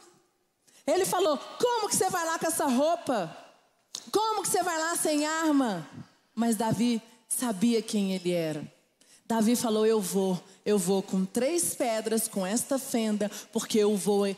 Ele 0.85 1.05
falou: 1.05 1.37
"Como 1.37 1.87
que 1.87 1.95
você 1.95 2.09
vai 2.09 2.25
lá 2.25 2.37
com 2.37 2.47
essa 2.47 2.65
roupa? 2.65 3.35
Como 4.11 4.41
que 4.41 4.49
você 4.49 4.61
vai 4.63 4.77
lá 4.77 4.95
sem 4.95 5.25
arma?" 5.25 5.87
Mas 6.35 6.55
Davi 6.55 7.01
sabia 7.39 7.81
quem 7.81 8.13
ele 8.13 8.31
era. 8.31 8.61
Davi 9.25 9.55
falou: 9.55 9.85
Eu 9.85 10.01
vou, 10.01 10.41
eu 10.65 10.77
vou 10.77 11.01
com 11.01 11.23
três 11.23 11.73
pedras, 11.73 12.27
com 12.27 12.45
esta 12.45 12.77
fenda, 12.77 13.31
porque 13.53 13.77
eu 13.77 13.95
vou 13.95 14.35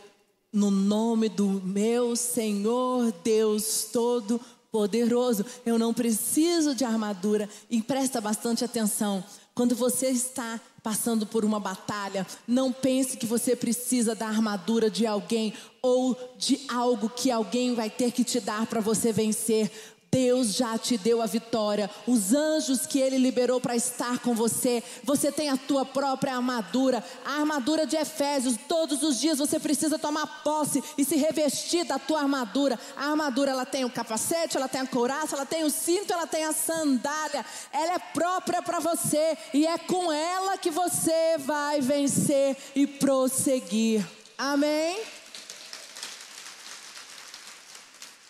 no 0.53 0.69
nome 0.69 1.29
do 1.29 1.47
meu 1.63 2.15
Senhor 2.15 3.11
Deus 3.23 3.85
Todo-Poderoso. 3.91 5.45
Eu 5.65 5.79
não 5.79 5.93
preciso 5.93 6.75
de 6.75 6.83
armadura. 6.83 7.49
E 7.69 7.81
presta 7.81 8.19
bastante 8.19 8.63
atenção. 8.63 9.23
Quando 9.55 9.75
você 9.75 10.07
está 10.07 10.59
passando 10.83 11.25
por 11.25 11.45
uma 11.45 11.59
batalha, 11.59 12.25
não 12.47 12.71
pense 12.71 13.17
que 13.17 13.25
você 13.25 13.55
precisa 13.55 14.15
da 14.15 14.27
armadura 14.27 14.89
de 14.89 15.05
alguém 15.05 15.53
ou 15.81 16.17
de 16.37 16.59
algo 16.67 17.09
que 17.09 17.29
alguém 17.29 17.75
vai 17.75 17.89
ter 17.89 18.11
que 18.11 18.23
te 18.23 18.39
dar 18.39 18.65
para 18.65 18.81
você 18.81 19.11
vencer. 19.11 19.71
Deus 20.11 20.53
já 20.53 20.77
te 20.77 20.97
deu 20.97 21.21
a 21.21 21.25
vitória. 21.25 21.89
Os 22.05 22.33
anjos 22.33 22.85
que 22.85 22.99
ele 22.99 23.17
liberou 23.17 23.61
para 23.61 23.77
estar 23.77 24.19
com 24.19 24.35
você. 24.35 24.83
Você 25.05 25.31
tem 25.31 25.49
a 25.49 25.55
tua 25.55 25.85
própria 25.85 26.35
armadura, 26.35 27.01
a 27.23 27.39
armadura 27.39 27.85
de 27.85 27.95
Efésios. 27.95 28.57
Todos 28.67 29.03
os 29.03 29.21
dias 29.21 29.37
você 29.37 29.57
precisa 29.57 29.97
tomar 29.97 30.43
posse 30.43 30.83
e 30.97 31.05
se 31.05 31.15
revestir 31.15 31.85
da 31.85 31.97
tua 31.97 32.19
armadura. 32.19 32.77
A 32.97 33.05
armadura 33.05 33.51
ela 33.51 33.65
tem 33.65 33.85
o 33.85 33.89
capacete, 33.89 34.57
ela 34.57 34.67
tem 34.67 34.81
a 34.81 34.85
couraça, 34.85 35.33
ela 35.33 35.45
tem 35.45 35.63
o 35.63 35.69
cinto, 35.69 36.11
ela 36.11 36.27
tem 36.27 36.43
a 36.43 36.51
sandália. 36.51 37.45
Ela 37.71 37.93
é 37.93 37.99
própria 37.99 38.61
para 38.61 38.81
você 38.81 39.37
e 39.53 39.65
é 39.65 39.77
com 39.77 40.11
ela 40.11 40.57
que 40.57 40.69
você 40.69 41.37
vai 41.37 41.79
vencer 41.79 42.57
e 42.75 42.85
prosseguir. 42.85 44.05
Amém. 44.37 44.99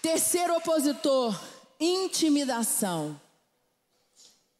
Terceiro 0.04 0.56
opositor 0.58 1.51
intimidação, 1.82 3.20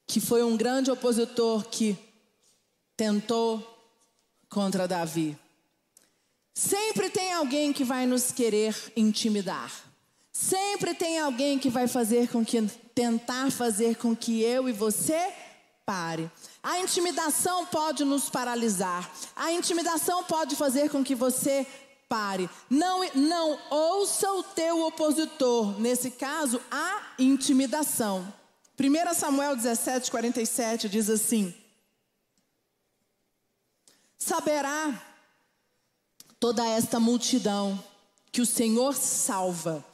que 0.08 0.20
foi 0.20 0.44
um 0.44 0.58
grande 0.58 0.90
opositor 0.90 1.64
que 1.70 1.96
tentou 2.98 3.66
contra 4.50 4.88
Davi. 4.88 5.38
Sempre 6.54 7.10
tem 7.10 7.32
alguém 7.32 7.72
que 7.72 7.84
vai 7.84 8.06
nos 8.06 8.32
querer 8.32 8.76
intimidar. 8.96 9.72
Sempre 10.32 10.94
tem 10.94 11.20
alguém 11.20 11.60
que 11.60 11.70
vai 11.70 11.88
fazer 11.88 12.30
com 12.30 12.44
que 12.44 12.62
tentar 12.96 13.52
fazer 13.52 13.96
com 13.96 14.16
que 14.16 14.42
eu 14.42 14.68
e 14.68 14.72
você 14.72 15.32
pare. 15.86 16.30
A 16.64 16.80
intimidação 16.80 17.66
pode 17.66 18.04
nos 18.04 18.30
paralisar. 18.30 19.10
A 19.36 19.52
intimidação 19.52 20.24
pode 20.24 20.56
fazer 20.56 20.90
com 20.90 21.04
que 21.04 21.16
você 21.16 21.66
pare. 22.12 22.50
Não, 22.70 23.10
não 23.16 23.58
ouça 23.70 24.30
o 24.34 24.44
teu 24.44 24.86
opositor. 24.86 25.80
Nesse 25.80 26.12
caso, 26.12 26.60
a 26.70 27.14
intimidação. 27.18 28.28
1 28.78 29.14
Samuel 29.14 29.56
17, 29.56 30.12
47 30.12 30.90
diz 30.90 31.10
assim: 31.10 31.54
Saberá 34.20 35.02
toda 36.38 36.68
esta 36.68 37.00
multidão 37.00 37.82
que 38.30 38.42
o 38.42 38.46
Senhor 38.46 38.94
salva, 38.94 39.86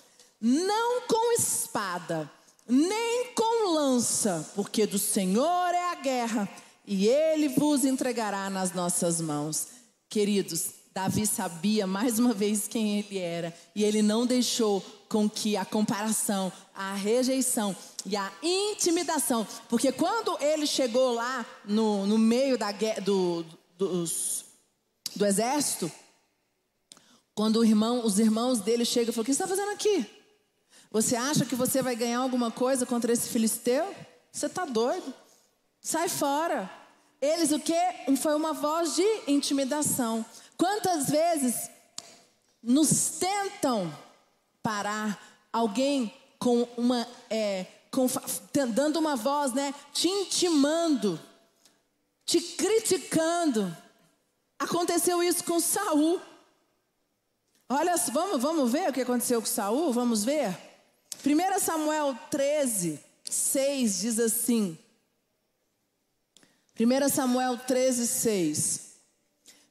não 0.41 1.01
com 1.01 1.34
espada, 1.34 2.32
nem 2.67 3.34
com 3.36 3.73
lança, 3.73 4.49
porque 4.56 4.88
do 4.88 4.97
Senhor 4.97 5.69
é 5.71 5.91
a 5.91 5.95
guerra 5.95 6.49
e 6.86 7.08
ele 7.08 7.49
vos 7.49 7.86
entregará 7.86 8.49
nas 8.49 8.73
nossas 8.73 9.21
mãos. 9.21 9.67
Queridos, 10.10 10.76
Davi 10.97 11.27
sabia 11.27 11.86
mais 11.86 12.17
uma 12.17 12.33
vez 12.33 12.67
quem 12.67 12.97
ele 12.97 13.19
era 13.19 13.53
e 13.75 13.83
ele 13.83 14.01
não 14.01 14.25
deixou 14.25 14.81
com 15.07 15.29
que 15.29 15.55
a 15.55 15.63
comparação, 15.63 16.51
a 16.73 16.95
rejeição 16.95 17.75
e 18.03 18.17
a 18.17 18.31
intimidação, 18.41 19.45
porque 19.69 19.91
quando 19.91 20.36
ele 20.41 20.65
chegou 20.65 21.13
lá 21.13 21.45
no, 21.63 22.07
no 22.07 22.17
meio 22.17 22.57
da, 22.57 22.71
do, 23.03 23.45
dos, 23.77 24.45
do 25.15 25.23
exército, 25.23 25.91
quando 27.36 27.63
irmão, 27.63 28.03
os 28.03 28.17
irmãos 28.17 28.60
dele 28.60 28.83
chegam 28.83 29.12
e 29.12 29.13
falam: 29.13 29.21
O 29.21 29.25
que 29.25 29.36
você 29.36 29.43
está 29.43 29.47
fazendo 29.47 29.73
aqui? 29.73 30.03
Você 30.89 31.15
acha 31.15 31.45
que 31.45 31.53
você 31.53 31.79
vai 31.79 31.95
ganhar 31.95 32.17
alguma 32.17 32.49
coisa 32.49 32.88
contra 32.88 33.13
esse 33.13 33.29
filisteu? 33.29 33.93
Você 34.31 34.47
está 34.47 34.65
doido? 34.65 35.13
Sai 35.79 36.10
fora. 36.10 36.67
Eles 37.21 37.51
o 37.51 37.60
quê? 37.60 37.79
Foi 38.19 38.36
uma 38.36 38.53
voz 38.53 38.95
de 38.95 39.05
intimidação. 39.27 40.25
Quantas 40.58 41.10
vezes 41.10 41.70
nos 42.62 43.12
tentam 43.12 43.96
parar 44.62 45.48
alguém 45.54 46.13
com 46.39 46.67
uma 46.76 47.08
é, 47.30 47.65
com, 47.91 48.08
dando 48.74 49.00
uma 49.00 49.15
voz, 49.15 49.54
né, 49.54 49.74
te 49.93 50.08
intimando, 50.08 51.20
te 52.26 52.39
criticando. 52.39 53.76
Aconteceu 54.60 55.24
isso 55.24 55.43
com 55.43 55.60
Saul. 55.60 56.20
Olha, 57.70 57.96
vamos, 58.12 58.41
vamos 58.41 58.72
ver 58.72 58.89
o 58.89 58.93
que 58.93 59.02
aconteceu 59.02 59.41
com 59.41 59.48
Saul? 59.48 59.91
Vamos 59.93 60.24
ver? 60.24 60.58
1 61.26 61.60
Samuel 61.60 62.17
13, 62.30 63.00
6 63.24 64.00
diz 64.00 64.20
assim. 64.20 64.78
1 66.80 67.10
Samuel 67.10 67.58
13, 67.58 68.08
6. 68.08 68.87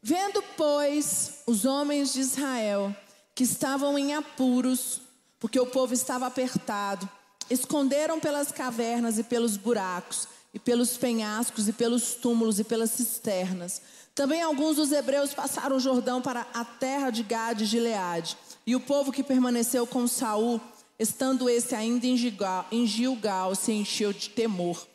Vendo, 0.08 0.40
pois, 0.56 1.40
os 1.48 1.64
homens 1.64 2.12
de 2.12 2.20
Israel 2.20 2.94
que 3.34 3.42
estavam 3.42 3.98
em 3.98 4.14
apuros, 4.14 5.00
porque 5.40 5.58
o 5.58 5.66
povo 5.66 5.94
estava 5.94 6.28
apertado, 6.28 7.10
esconderam 7.50 8.20
pelas 8.20 8.52
cavernas 8.52 9.18
e 9.18 9.24
pelos 9.24 9.56
buracos, 9.56 10.28
e 10.54 10.60
pelos 10.60 10.96
penhascos, 10.96 11.66
e 11.66 11.72
pelos 11.72 12.14
túmulos, 12.14 12.60
e 12.60 12.62
pelas 12.62 12.92
cisternas. 12.92 13.82
Também 14.14 14.40
alguns 14.40 14.76
dos 14.76 14.92
hebreus 14.92 15.34
passaram 15.34 15.74
o 15.74 15.80
Jordão 15.80 16.22
para 16.22 16.46
a 16.54 16.64
terra 16.64 17.10
de 17.10 17.24
Gade 17.24 17.64
e 17.64 17.66
Gileade. 17.66 18.36
E 18.64 18.76
o 18.76 18.80
povo 18.80 19.10
que 19.10 19.24
permaneceu 19.24 19.88
com 19.88 20.06
Saul 20.06 20.60
Estando 20.96 21.50
esse 21.50 21.74
ainda 21.74 22.06
em 22.06 22.16
Gilgal, 22.16 22.64
em 22.70 22.86
Gilgal, 22.86 23.56
se 23.56 23.72
encheu 23.72 24.12
de 24.12 24.30
temor. 24.30 24.86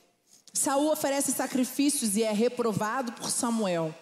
Saul 0.53 0.89
oferece 0.89 1.33
sacrifícios 1.33 2.15
e 2.15 2.23
é 2.23 2.31
reprovado 2.31 3.11
por 3.11 3.29
Samuel. 3.29 3.93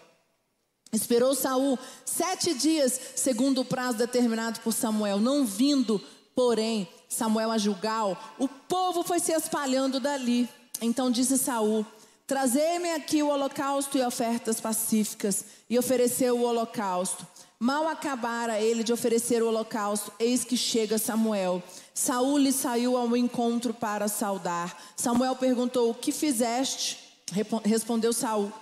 Esperou 0.92 1.34
Saul 1.34 1.78
sete 2.04 2.52
dias, 2.54 2.98
segundo 3.14 3.60
o 3.60 3.64
prazo 3.64 3.98
determinado 3.98 4.60
por 4.60 4.72
Samuel, 4.72 5.18
não 5.18 5.44
vindo, 5.44 6.00
porém, 6.34 6.88
Samuel 7.08 7.50
a 7.50 7.58
Gilgal, 7.58 8.16
o 8.38 8.48
povo 8.48 9.02
foi 9.02 9.20
se 9.20 9.32
espalhando 9.32 10.00
dali. 10.00 10.48
Então 10.80 11.10
disse 11.10 11.38
Saul: 11.38 11.86
Trazei-me 12.26 12.92
aqui 12.92 13.22
o 13.22 13.28
holocausto 13.28 13.98
e 13.98 14.02
ofertas 14.02 14.60
pacíficas. 14.60 15.44
E 15.68 15.76
ofereceu 15.76 16.38
o 16.38 16.42
holocausto. 16.44 17.26
Mal 17.58 17.88
acabara 17.88 18.60
ele 18.60 18.82
de 18.82 18.92
oferecer 18.92 19.42
o 19.42 19.48
holocausto, 19.48 20.12
eis 20.18 20.44
que 20.44 20.56
chega 20.56 20.96
Samuel. 20.96 21.62
Saul 21.92 22.38
lhe 22.38 22.52
saiu 22.52 22.96
ao 22.96 23.16
encontro 23.16 23.74
para 23.74 24.06
saudar. 24.06 24.80
Samuel 24.96 25.34
perguntou: 25.36 25.90
O 25.90 25.94
que 25.94 26.12
fizeste? 26.12 26.98
Respondeu 27.64 28.12
Saul: 28.12 28.52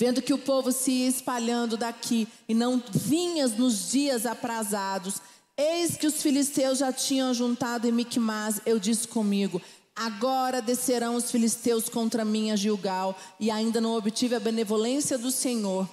Vendo 0.00 0.22
que 0.22 0.32
o 0.32 0.38
povo 0.38 0.72
se 0.72 0.90
ia 0.90 1.08
espalhando 1.08 1.76
daqui 1.76 2.26
e 2.48 2.54
não 2.54 2.82
vinhas 2.90 3.52
nos 3.52 3.90
dias 3.90 4.24
aprazados, 4.24 5.20
eis 5.54 5.94
que 5.94 6.06
os 6.06 6.22
filisteus 6.22 6.78
já 6.78 6.90
tinham 6.90 7.34
juntado 7.34 7.86
em 7.86 7.92
Micmas, 7.92 8.62
eu 8.64 8.78
disse 8.78 9.06
comigo: 9.06 9.60
Agora 9.94 10.62
descerão 10.62 11.16
os 11.16 11.30
filisteus 11.30 11.90
contra 11.90 12.24
mim 12.24 12.50
a 12.50 12.56
Gilgal, 12.56 13.14
e 13.38 13.50
ainda 13.50 13.78
não 13.78 13.94
obtive 13.94 14.34
a 14.34 14.40
benevolência 14.40 15.18
do 15.18 15.30
Senhor. 15.30 15.86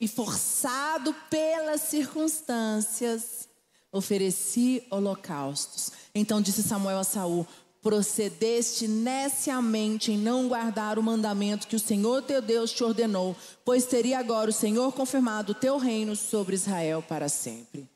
E 0.00 0.08
forçado 0.08 1.14
pelas 1.28 1.82
circunstâncias, 1.82 3.46
ofereci 3.92 4.82
holocaustos. 4.90 5.92
Então 6.14 6.40
disse 6.40 6.62
Samuel 6.62 7.00
a 7.00 7.04
Saul: 7.04 7.46
Procedeste 7.82 8.86
neciamente 8.86 10.12
em 10.12 10.18
não 10.18 10.48
guardar 10.48 10.98
o 10.98 11.02
mandamento 11.02 11.66
que 11.66 11.76
o 11.76 11.80
Senhor 11.80 12.22
teu 12.22 12.40
Deus 12.40 12.72
te 12.72 12.84
ordenou, 12.84 13.36
pois 13.64 13.84
teria 13.84 14.18
agora 14.18 14.50
o 14.50 14.52
Senhor 14.52 14.92
confirmado 14.92 15.52
o 15.52 15.54
teu 15.54 15.76
reino 15.78 16.14
sobre 16.14 16.54
Israel 16.54 17.02
para 17.02 17.28
sempre. 17.28 17.88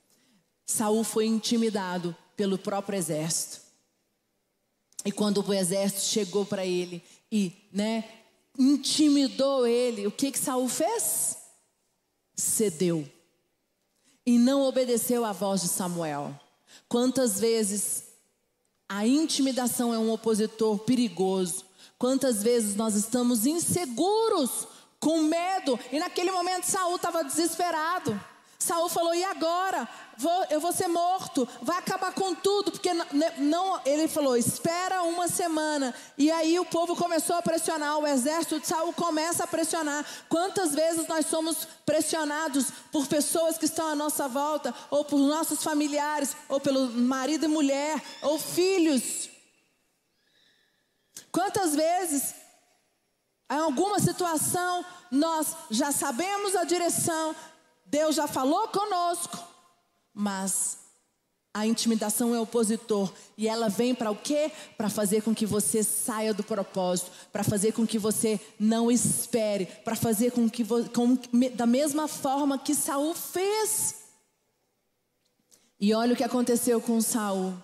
Saul 0.66 1.05
foi 1.05 1.27
intimidado 1.27 2.14
pelo 2.37 2.59
próprio 2.59 2.99
exército. 2.99 3.61
E 5.05 5.12
quando 5.12 5.40
o 5.40 5.55
exército 5.55 6.03
chegou 6.03 6.44
para 6.44 6.66
ele 6.66 7.01
e, 7.31 7.53
né, 7.72 8.05
intimidou 8.59 9.64
ele, 9.66 10.07
o 10.07 10.11
que 10.11 10.33
que 10.33 10.38
Saul 10.38 10.68
fez? 10.68 11.37
Cedeu 12.35 13.09
e 14.27 14.38
não 14.38 14.62
obedeceu 14.62 15.25
à 15.25 15.31
voz 15.31 15.62
de 15.62 15.68
Samuel. 15.68 16.38
Quantas 16.88 17.38
vezes 17.38 18.06
a 18.88 19.07
intimidação 19.07 19.92
é 19.92 19.99
um 19.99 20.11
opositor 20.12 20.79
perigoso? 20.79 21.64
Quantas 21.99 22.42
vezes 22.42 22.77
nós 22.77 22.94
estamos 22.94 23.46
inseguros, 23.46 24.68
com 25.01 25.22
medo, 25.22 25.79
e 25.92 25.99
naquele 25.99 26.31
momento 26.31 26.64
Saul 26.64 26.96
estava 26.96 27.22
desesperado. 27.22 28.18
Saul 28.59 28.88
falou: 28.88 29.14
"E 29.14 29.23
agora? 29.25 29.88
Vou, 30.19 30.45
eu 30.49 30.61
vou 30.61 30.73
ser 30.73 30.88
morto. 30.88 31.47
Vai 31.61 31.79
acabar 31.79 32.12
com 32.12 32.35
tudo, 32.35 32.73
porque 32.73 32.90
não, 33.38 33.81
ele 33.85 34.09
falou: 34.09 34.37
"Espera 34.37 35.03
uma 35.03 35.29
semana". 35.29 35.95
E 36.16 36.31
aí 36.31 36.59
o 36.59 36.64
povo 36.64 36.97
começou 36.97 37.37
a 37.37 37.42
pressionar, 37.42 37.99
o 37.99 38.07
exército 38.07 38.61
de 38.61 38.66
Saul 38.66 38.92
começa 38.92 39.45
a 39.45 39.47
pressionar. 39.47 40.05
Quantas 40.29 40.75
vezes 40.75 41.07
nós 41.07 41.27
somos 41.27 41.66
pressionados 41.85 42.66
por 42.90 43.07
pessoas 43.07 43.59
que 43.59 43.66
estão 43.66 43.88
à 43.88 43.95
nossa 43.95 44.27
volta, 44.27 44.75
ou 44.90 45.05
por 45.05 45.19
nossos 45.19 45.62
familiares, 45.62 46.35
ou 46.49 46.61
pelo 46.61 46.90
marido 46.90 47.45
e 47.45 47.49
mulher, 47.49 48.03
ou 48.23 48.38
filhos? 48.38 49.29
Quantas 51.31 51.75
vezes 51.75 52.35
em 53.51 53.57
alguma 53.59 54.01
situação 54.01 54.85
nós 55.11 55.55
já 55.71 55.92
sabemos 55.92 56.57
a 56.57 56.64
direção, 56.64 57.37
Deus 57.87 58.16
já 58.16 58.27
falou 58.27 58.68
conosco, 58.68 59.38
mas 60.12 60.79
a 61.57 61.66
intimidação 61.66 62.35
é 62.35 62.38
opositor 62.38 63.11
e 63.38 63.49
ela 63.49 63.70
vem 63.70 63.94
para 63.94 64.11
o 64.11 64.16
quê? 64.16 64.53
Para 64.77 64.90
fazer 64.90 65.22
com 65.22 65.35
que 65.35 65.46
você 65.46 65.83
saia 65.83 66.35
do 66.35 66.42
propósito, 66.42 67.11
para 67.33 67.42
fazer 67.42 67.72
com 67.72 67.87
que 67.87 67.99
você 67.99 68.38
não 68.61 68.90
espere, 68.90 69.64
para 69.64 69.96
fazer 69.96 70.33
com 70.33 70.51
que 70.51 70.62
com, 70.64 71.16
da 71.55 71.64
mesma 71.64 72.09
forma 72.09 72.59
que 72.59 72.75
Saul 72.75 73.14
fez. 73.14 73.94
E 75.81 75.94
olha 75.94 76.12
o 76.12 76.16
que 76.16 76.25
aconteceu 76.25 76.81
com 76.81 77.01
Saul. 77.01 77.55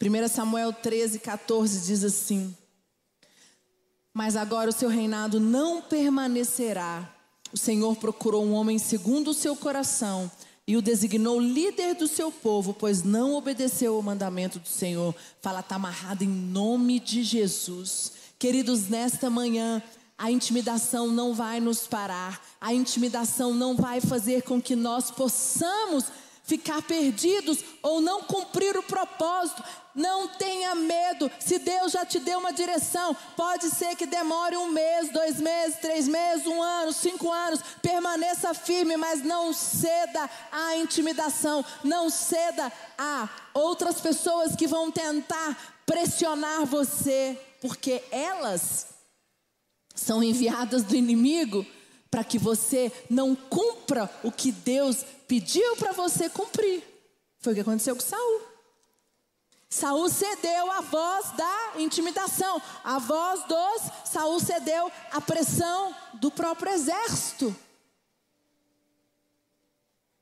1 0.00 0.28
Samuel 0.28 0.72
13, 0.72 1.18
14 1.18 1.86
diz 1.86 2.04
assim: 2.04 2.56
Mas 4.14 4.36
agora 4.36 4.70
o 4.70 4.72
seu 4.72 4.88
reinado 4.88 5.40
não 5.40 5.82
permanecerá 5.82 7.12
o 7.52 7.56
Senhor 7.56 7.96
procurou 7.96 8.44
um 8.44 8.52
homem 8.52 8.78
segundo 8.78 9.28
o 9.28 9.34
seu 9.34 9.56
coração 9.56 10.30
e 10.66 10.76
o 10.76 10.82
designou 10.82 11.40
líder 11.40 11.94
do 11.94 12.06
seu 12.06 12.30
povo, 12.30 12.72
pois 12.72 13.02
não 13.02 13.34
obedeceu 13.34 13.96
ao 13.96 14.02
mandamento 14.02 14.58
do 14.58 14.68
Senhor. 14.68 15.14
Fala, 15.42 15.60
está 15.60 15.74
amarrado 15.74 16.22
em 16.22 16.28
nome 16.28 17.00
de 17.00 17.24
Jesus. 17.24 18.12
Queridos, 18.38 18.88
nesta 18.88 19.28
manhã, 19.28 19.82
a 20.16 20.30
intimidação 20.30 21.08
não 21.08 21.34
vai 21.34 21.60
nos 21.60 21.86
parar, 21.86 22.40
a 22.60 22.72
intimidação 22.72 23.54
não 23.54 23.74
vai 23.74 24.00
fazer 24.00 24.42
com 24.42 24.60
que 24.60 24.76
nós 24.76 25.10
possamos 25.10 26.04
ficar 26.50 26.82
perdidos 26.82 27.60
ou 27.80 28.00
não 28.00 28.24
cumprir 28.24 28.76
o 28.76 28.82
propósito. 28.82 29.62
Não 29.94 30.26
tenha 30.26 30.74
medo. 30.74 31.30
Se 31.38 31.60
Deus 31.60 31.92
já 31.92 32.04
te 32.04 32.18
deu 32.18 32.40
uma 32.40 32.52
direção, 32.52 33.16
pode 33.36 33.70
ser 33.70 33.94
que 33.94 34.04
demore 34.04 34.56
um 34.56 34.68
mês, 34.68 35.12
dois 35.12 35.40
meses, 35.40 35.78
três 35.78 36.08
meses, 36.08 36.46
um 36.48 36.60
ano, 36.60 36.92
cinco 36.92 37.30
anos. 37.30 37.60
Permaneça 37.80 38.52
firme, 38.52 38.96
mas 38.96 39.22
não 39.22 39.52
ceda 39.52 40.28
à 40.50 40.76
intimidação. 40.76 41.64
Não 41.84 42.10
ceda 42.10 42.72
a 42.98 43.28
outras 43.54 44.00
pessoas 44.00 44.56
que 44.56 44.66
vão 44.66 44.90
tentar 44.90 45.56
pressionar 45.86 46.66
você, 46.66 47.38
porque 47.60 48.02
elas 48.10 48.88
são 49.94 50.20
enviadas 50.20 50.82
do 50.82 50.96
inimigo 50.96 51.64
para 52.10 52.24
que 52.24 52.38
você 52.38 52.92
não 53.08 53.36
cumpra 53.36 54.10
o 54.22 54.32
que 54.32 54.50
Deus 54.50 55.04
pediu 55.28 55.76
para 55.76 55.92
você 55.92 56.28
cumprir. 56.28 56.82
Foi 57.38 57.52
o 57.52 57.54
que 57.54 57.62
aconteceu 57.62 57.94
com 57.94 58.02
Saul. 58.02 58.42
Saul 59.68 60.08
cedeu 60.08 60.72
à 60.72 60.80
voz 60.80 61.30
da 61.32 61.72
intimidação, 61.78 62.60
a 62.82 62.98
voz 62.98 63.44
dos 63.44 63.82
Saul 64.04 64.40
cedeu 64.40 64.90
à 65.12 65.20
pressão 65.20 65.94
do 66.14 66.28
próprio 66.28 66.72
exército. 66.72 67.54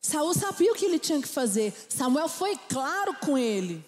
Saul 0.03 0.35
sabia 0.35 0.71
o 0.71 0.75
que 0.75 0.85
ele 0.85 0.99
tinha 0.99 1.21
que 1.21 1.29
fazer. 1.29 1.75
Samuel 1.89 2.29
foi 2.29 2.57
claro 2.69 3.15
com 3.15 3.39
ele. 3.39 3.85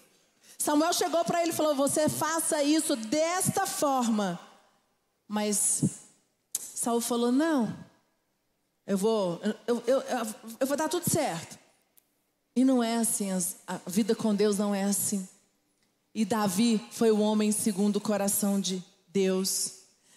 Samuel 0.59 0.93
chegou 0.93 1.25
para 1.25 1.43
ele 1.43 1.53
e 1.53 1.55
falou: 1.55 1.75
Você 1.75 2.09
faça 2.09 2.63
isso 2.63 2.97
desta 2.97 3.67
forma. 3.67 4.41
Mas 5.29 5.83
Saul 6.59 7.01
falou: 7.01 7.31
Não, 7.31 7.75
eu 8.91 8.99
vou, 8.99 9.41
eu, 9.69 9.83
eu, 9.87 10.03
eu, 10.59 10.67
vou 10.67 10.77
dar 10.77 10.89
tudo 10.89 11.09
certo. 11.09 11.57
E 12.57 12.65
não 12.65 12.83
é 12.83 12.97
assim, 12.97 13.31
a 13.65 13.79
vida 13.87 14.17
com 14.17 14.35
Deus 14.35 14.59
não 14.59 14.75
é 14.75 14.83
assim. 14.83 15.29
E 16.13 16.25
Davi 16.25 16.85
foi 16.91 17.13
o 17.13 17.21
homem 17.21 17.53
segundo 17.53 17.97
o 17.97 18.01
coração 18.01 18.61
de 18.61 18.83
Deus. 19.07 19.75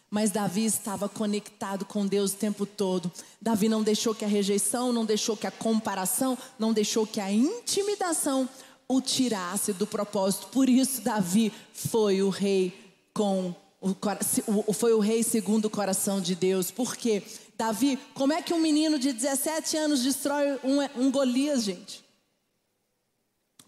Mas 0.09 0.31
Davi 0.31 0.65
estava 0.65 1.07
conectado 1.07 1.86
com 1.86 2.07
Deus 2.07 2.33
o 2.33 2.38
tempo 2.38 2.65
todo. 2.65 3.12
Davi 3.39 3.69
não 3.69 3.83
deixou 3.83 4.15
que 4.15 4.25
a 4.25 4.27
rejeição, 4.27 4.91
não 4.91 5.05
deixou 5.05 5.38
que 5.38 5.45
a 5.45 5.51
comparação, 5.51 6.36
não 6.57 6.73
deixou 6.73 7.05
que 7.05 7.19
a 7.19 7.31
intimidação 7.31 8.49
o 8.88 8.99
tirasse 8.99 9.71
do 9.71 9.86
propósito. 9.86 10.47
Por 10.47 10.67
isso 10.67 10.99
Davi 11.01 11.53
foi 11.75 12.23
o 12.23 12.29
rei 12.29 12.73
com 13.13 13.53
o, 13.79 14.73
foi 14.73 14.93
o 14.93 14.99
rei 14.99 15.21
segundo 15.21 15.65
o 15.65 15.69
coração 15.69 16.19
de 16.19 16.33
Deus. 16.33 16.71
Por 16.71 16.95
quê? 16.95 17.21
Davi, 17.56 17.98
como 18.13 18.34
é 18.34 18.42
que 18.42 18.54
um 18.54 18.60
menino 18.60 18.98
de 18.98 19.13
17 19.13 19.78
anos 19.78 20.04
destrói 20.04 20.60
um, 20.63 20.80
um 21.02 21.12
Golias, 21.12 21.63
gente? 21.63 22.04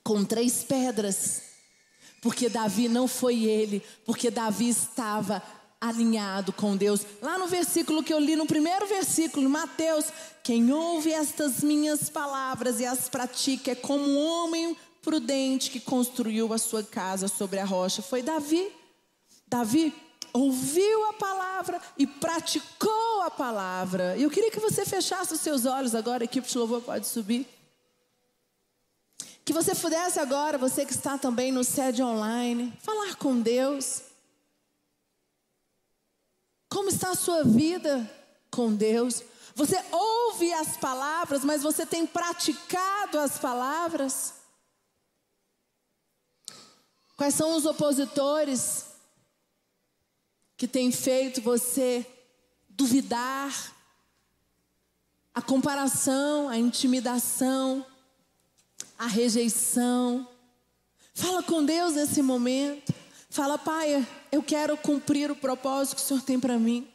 Com 0.04 0.24
três 0.24 0.64
pedras. 0.64 1.42
Porque 2.22 2.50
Davi 2.50 2.88
não 2.88 3.08
foi 3.08 3.44
ele, 3.44 3.84
porque 4.06 4.32
Davi 4.32 4.70
estava 4.70 5.42
alinhado 5.80 6.52
com 6.52 6.76
Deus. 6.76 7.02
Lá 7.22 7.38
no 7.38 7.48
versículo 7.48 8.04
que 8.04 8.14
eu 8.14 8.20
li, 8.20 8.36
no 8.36 8.48
primeiro 8.48 8.88
versículo, 8.88 9.50
Mateus: 9.50 10.06
Quem 10.44 10.72
ouve 10.72 11.12
estas 11.12 11.62
minhas 11.62 12.10
palavras 12.10 12.80
e 12.80 12.86
as 12.86 13.08
pratica 13.08 13.72
é 13.72 13.76
como 13.76 14.04
um 14.04 14.18
homem 14.18 14.76
prudente 15.02 15.70
que 15.70 15.80
construiu 15.80 16.52
a 16.52 16.58
sua 16.58 16.84
casa 16.84 17.28
sobre 17.28 17.60
a 17.60 17.66
rocha. 17.66 18.02
Foi 18.02 18.24
Davi. 18.24 18.72
Davi 19.48 19.94
ouviu 20.36 21.06
a 21.06 21.14
palavra 21.14 21.82
e 21.98 22.06
praticou 22.06 23.22
a 23.22 23.32
palavra. 23.32 24.18
Eu 24.18 24.30
queria 24.30 24.52
que 24.52 24.60
você 24.60 24.86
fechasse 24.86 25.34
os 25.34 25.40
seus 25.40 25.66
olhos 25.66 25.96
agora, 25.96 26.24
a 26.24 26.26
equipe 26.26 26.48
de 26.48 26.58
louvor 26.58 26.82
pode 26.82 27.08
subir. 27.08 27.48
Que 29.46 29.54
você 29.54 29.74
pudesse 29.74 30.20
agora, 30.20 30.58
você 30.58 30.86
que 30.86 30.92
está 30.92 31.18
também 31.18 31.52
no 31.52 31.64
sede 31.64 32.04
online, 32.04 32.74
falar 32.82 33.16
com 33.16 33.40
Deus. 33.40 34.02
Como 36.68 36.90
está 36.90 37.12
a 37.12 37.16
sua 37.16 37.44
vida 37.44 38.10
com 38.52 38.76
Deus? 38.76 39.24
Você 39.54 39.82
ouve 39.90 40.52
as 40.52 40.76
palavras, 40.76 41.46
mas 41.46 41.64
você 41.64 41.86
tem 41.86 42.06
praticado 42.06 43.20
as 43.20 43.40
palavras? 43.40 44.34
Quais 47.16 47.34
são 47.34 47.56
os 47.56 47.66
opositores 47.66 48.95
que 50.58 50.68
têm 50.68 50.92
feito 50.92 51.42
você 51.42 52.06
duvidar? 52.70 53.74
A 55.34 55.42
comparação, 55.42 56.48
a 56.48 56.58
intimidação, 56.58 57.86
a 58.98 59.06
rejeição. 59.06 60.28
Fala 61.14 61.44
com 61.44 61.64
Deus 61.64 61.96
nesse 61.96 62.22
momento. 62.22 62.94
Fala, 63.30 63.58
Pai, 63.58 64.08
eu 64.32 64.42
quero 64.42 64.78
cumprir 64.78 65.30
o 65.30 65.36
propósito 65.36 65.98
que 65.98 66.02
o 66.02 66.06
Senhor 66.06 66.22
tem 66.22 66.40
para 66.40 66.58
mim. 66.58 66.88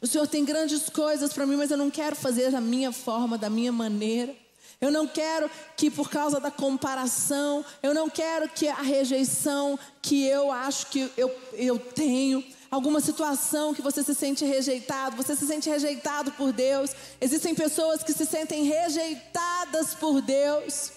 O 0.00 0.06
Senhor 0.06 0.28
tem 0.28 0.44
grandes 0.44 0.88
coisas 0.88 1.32
para 1.32 1.46
mim, 1.46 1.56
mas 1.56 1.70
eu 1.70 1.76
não 1.76 1.90
quero 1.90 2.14
fazer 2.14 2.52
da 2.52 2.60
minha 2.60 2.92
forma, 2.92 3.36
da 3.36 3.50
minha 3.50 3.72
maneira. 3.72 4.34
Eu 4.80 4.92
não 4.92 5.08
quero 5.08 5.50
que 5.76 5.90
por 5.90 6.08
causa 6.08 6.38
da 6.38 6.52
comparação, 6.52 7.64
eu 7.82 7.92
não 7.92 8.08
quero 8.08 8.48
que 8.48 8.68
a 8.68 8.80
rejeição 8.80 9.76
que 10.00 10.24
eu 10.24 10.52
acho 10.52 10.86
que 10.86 11.10
eu, 11.16 11.34
eu 11.52 11.78
tenho, 11.80 12.44
alguma 12.70 13.00
situação 13.00 13.74
que 13.74 13.82
você 13.82 14.02
se 14.02 14.14
sente 14.14 14.44
rejeitado, 14.44 15.16
você 15.16 15.34
se 15.34 15.46
sente 15.46 15.68
rejeitado 15.68 16.32
por 16.32 16.52
Deus. 16.52 16.90
Existem 17.20 17.54
pessoas 17.54 18.02
que 18.02 18.12
se 18.12 18.26
sentem 18.26 18.64
rejeitadas 18.64 19.94
por 19.94 20.20
Deus. 20.20 20.92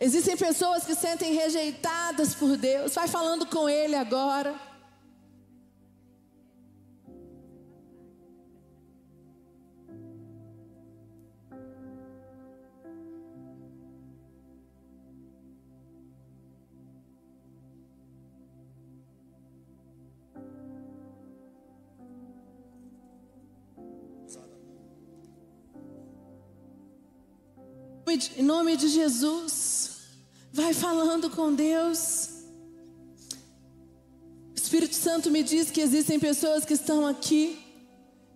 Existem 0.00 0.36
pessoas 0.36 0.84
que 0.84 0.94
sentem 0.94 1.34
rejeitadas 1.34 2.34
por 2.34 2.56
Deus. 2.56 2.94
Vai 2.94 3.08
falando 3.08 3.46
com 3.46 3.68
Ele 3.68 3.94
agora. 3.94 4.73
Em 28.36 28.42
nome 28.42 28.76
de 28.76 28.86
Jesus. 28.86 29.90
Vai 30.52 30.72
falando 30.72 31.28
com 31.28 31.52
Deus. 31.52 32.28
O 34.52 34.54
Espírito 34.54 34.94
Santo 34.94 35.32
me 35.32 35.42
diz 35.42 35.68
que 35.68 35.80
existem 35.80 36.20
pessoas 36.20 36.64
que 36.64 36.74
estão 36.74 37.04
aqui, 37.08 37.58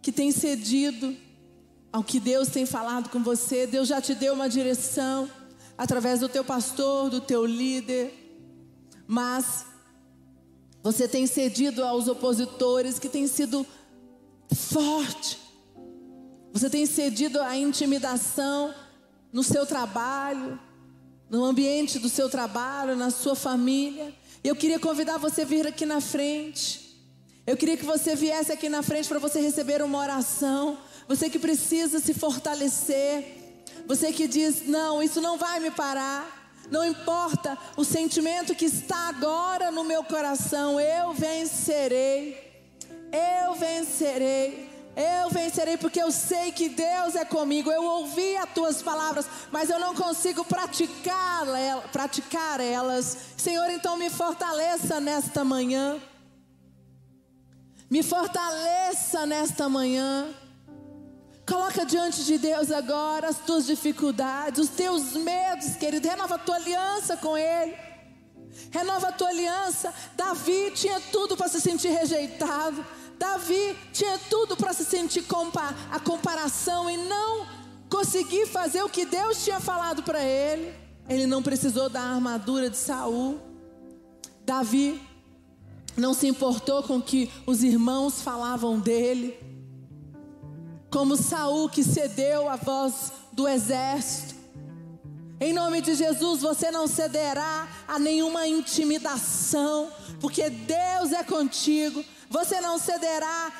que 0.03 0.11
têm 0.11 0.33
cedido 0.33 1.17
ao 1.93 2.03
que 2.03 2.19
Deus 2.19 2.49
tem 2.49 2.67
falado 2.67 3.09
com 3.09 3.23
você. 3.23 3.69
Deus 3.69 3.87
já 3.87 4.01
te 4.01 4.17
deu 4.17 4.35
uma 4.35 4.49
direção 4.49 5.31
através 5.77 6.19
do 6.19 6.29
teu 6.29 6.45
pastor, 6.45 7.09
do 7.09 7.21
teu 7.21 7.47
líder. 7.47 8.12
Mas 9.07 9.64
você 10.83 11.07
tem 11.07 11.25
cedido 11.25 11.85
aos 11.85 12.09
opositores 12.09 12.99
que 12.99 13.09
tem 13.09 13.29
sido 13.29 13.64
forte. 14.53 15.38
Você 16.53 16.69
tem 16.69 16.85
cedido 16.85 17.41
à 17.41 17.57
intimidação 17.57 18.75
no 19.33 19.43
seu 19.43 19.67
trabalho, 19.67 20.59
no 21.29 21.45
ambiente 21.45 21.99
do 21.99 22.09
seu 22.09 22.29
trabalho, 22.29 22.97
na 22.97 23.11
sua 23.11 23.35
família. 23.35 24.14
Eu 24.43 24.57
queria 24.57 24.79
convidar 24.79 25.19
você 25.19 25.43
a 25.43 25.45
vir 25.45 25.67
aqui 25.67 25.85
na 25.85 26.01
frente. 26.01 26.88
Eu 27.47 27.57
queria 27.57 27.77
que 27.77 27.85
você 27.85 28.14
viesse 28.14 28.53
aqui 28.53 28.69
na 28.69 28.83
frente 28.83 29.09
para 29.09 29.19
você 29.19 29.41
receber 29.41 29.83
uma 29.83 29.99
oração. 29.99 30.79
Você 31.07 31.31
que 31.31 31.38
precisa 31.38 31.99
se 31.99 32.14
fortalecer. 32.14 33.25
Você 33.87 34.12
que 34.12 34.29
diz: 34.29 34.67
Não, 34.67 35.03
isso 35.03 35.21
não 35.21 35.38
vai 35.38 35.61
me 35.61 35.71
parar. 35.71 36.38
Não 36.71 36.85
importa 36.85 37.57
o 37.77 37.85
sentimento 37.85 38.55
que 38.55 38.67
está 38.67 39.09
agora 39.09 39.71
no 39.71 39.83
meu 39.83 40.05
coração, 40.05 40.79
eu 40.79 41.14
vencerei. 41.14 42.37
Eu 43.11 43.55
vencerei. 43.55 44.67
Eu 44.98 45.30
vencerei 45.30 45.76
porque 45.76 46.02
eu 46.02 46.11
sei 46.11 46.50
que 46.50 46.68
Deus 46.68 47.14
é 47.14 47.24
comigo. 47.24 47.70
Eu 47.70 47.84
ouvi 47.84 48.37
as 48.37 48.50
tuas 48.52 48.82
palavras, 48.82 49.26
mas 49.52 49.70
eu 49.70 49.78
não 49.78 49.94
consigo 49.94 50.44
praticar, 50.44 51.46
praticar 51.92 52.61
elas. 52.61 53.16
Senhor, 53.37 53.70
então 53.70 53.96
me 53.96 54.11
fortaleça 54.11 54.98
nesta 54.98 55.44
manhã. 55.44 56.02
Me 57.88 58.02
fortaleça 58.02 59.24
nesta 59.24 59.68
manhã. 59.68 60.34
Coloca 61.48 61.87
diante 61.87 62.24
de 62.24 62.37
Deus 62.37 62.72
agora 62.72 63.28
as 63.28 63.38
tuas 63.38 63.66
dificuldades, 63.66 64.64
os 64.64 64.68
teus 64.68 65.12
medos, 65.12 65.76
querido. 65.76 66.09
Renova 66.09 66.34
a 66.34 66.38
tua 66.38 66.57
aliança 66.57 67.16
com 67.16 67.38
Ele. 67.38 67.76
Renova 68.72 69.11
a 69.11 69.12
tua 69.12 69.28
aliança. 69.28 69.94
Davi 70.16 70.72
tinha 70.72 71.01
tudo 71.12 71.36
para 71.36 71.46
se 71.46 71.61
sentir 71.61 71.88
rejeitado. 71.88 72.84
Davi 73.19 73.77
tinha 73.93 74.19
tudo 74.31 74.57
para 74.57 74.73
se 74.73 74.85
sentir 74.85 75.23
compa 75.23 75.75
a 75.91 75.99
comparação 75.99 76.89
e 76.89 76.97
não 76.97 77.47
conseguir 77.91 78.47
fazer 78.47 78.83
o 78.83 78.89
que 78.89 79.05
Deus 79.05 79.45
tinha 79.45 79.59
falado 79.59 80.03
para 80.03 80.23
ele. 80.23 80.75
Ele 81.09 81.27
não 81.27 81.43
precisou 81.43 81.89
da 81.89 82.01
armadura 82.01 82.71
de 82.71 82.77
Saul. 82.77 83.41
Davi 84.45 85.01
não 85.97 86.14
se 86.14 86.27
importou 86.29 86.83
com 86.83 86.99
o 86.99 87.03
que 87.03 87.31
os 87.47 87.62
irmãos 87.62 88.23
falavam 88.23 88.79
dele. 88.79 89.37
Como 90.91 91.16
Saul 91.16 91.69
que 91.69 91.83
cedeu 91.83 92.49
a 92.49 92.57
voz 92.57 93.12
do 93.33 93.49
exército. 93.49 94.37
Em 95.41 95.53
nome 95.53 95.81
de 95.81 95.95
Jesus, 95.95 96.41
você 96.41 96.71
não 96.71 96.87
cederá 96.87 97.69
a 97.87 97.99
nenhuma 97.99 98.47
intimidação, 98.47 99.89
porque 100.21 100.51
Deus 100.51 101.12
é 101.12 101.23
contigo. 101.23 102.05
Você 102.31 102.61
não 102.61 102.79
cederá 102.79 103.53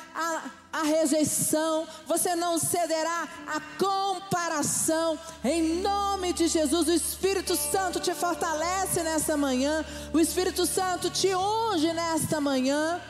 a 0.71 0.83
rejeição, 0.83 1.87
você 2.05 2.35
não 2.35 2.59
cederá 2.59 3.27
a 3.47 3.59
comparação. 3.83 5.17
Em 5.43 5.81
nome 5.81 6.33
de 6.33 6.47
Jesus, 6.47 6.87
o 6.87 6.91
Espírito 6.93 7.55
Santo 7.55 7.99
te 7.99 8.13
fortalece 8.13 9.01
nessa 9.01 9.35
manhã, 9.35 9.83
o 10.13 10.19
Espírito 10.19 10.67
Santo 10.67 11.09
te 11.09 11.33
unge 11.33 11.91
nesta 11.93 12.39
manhã. 12.39 13.01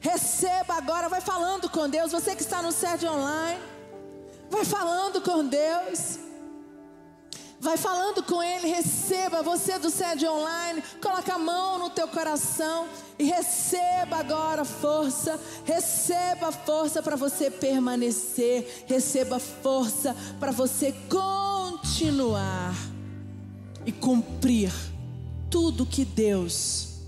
Receba 0.00 0.74
agora, 0.74 1.10
vai 1.10 1.20
falando 1.20 1.68
com 1.68 1.86
Deus. 1.86 2.12
Você 2.12 2.34
que 2.34 2.42
está 2.42 2.62
no 2.62 2.72
sede 2.72 3.06
online, 3.06 3.60
vai 4.48 4.64
falando 4.64 5.20
com 5.20 5.46
Deus. 5.46 6.29
Vai 7.60 7.76
falando 7.76 8.22
com 8.22 8.42
Ele, 8.42 8.68
receba. 8.68 9.42
Você 9.42 9.78
do 9.78 9.90
sede 9.90 10.26
online, 10.26 10.82
coloca 11.00 11.34
a 11.34 11.38
mão 11.38 11.78
no 11.78 11.90
teu 11.90 12.08
coração 12.08 12.88
e 13.18 13.24
receba 13.24 14.16
agora 14.16 14.64
força, 14.64 15.38
receba 15.64 16.50
força 16.50 17.02
para 17.02 17.16
você 17.16 17.50
permanecer, 17.50 18.84
receba 18.86 19.38
força 19.38 20.16
para 20.38 20.50
você 20.50 20.94
continuar 21.10 22.74
e 23.84 23.92
cumprir 23.92 24.72
tudo 25.50 25.84
que 25.84 26.06
Deus 26.06 27.00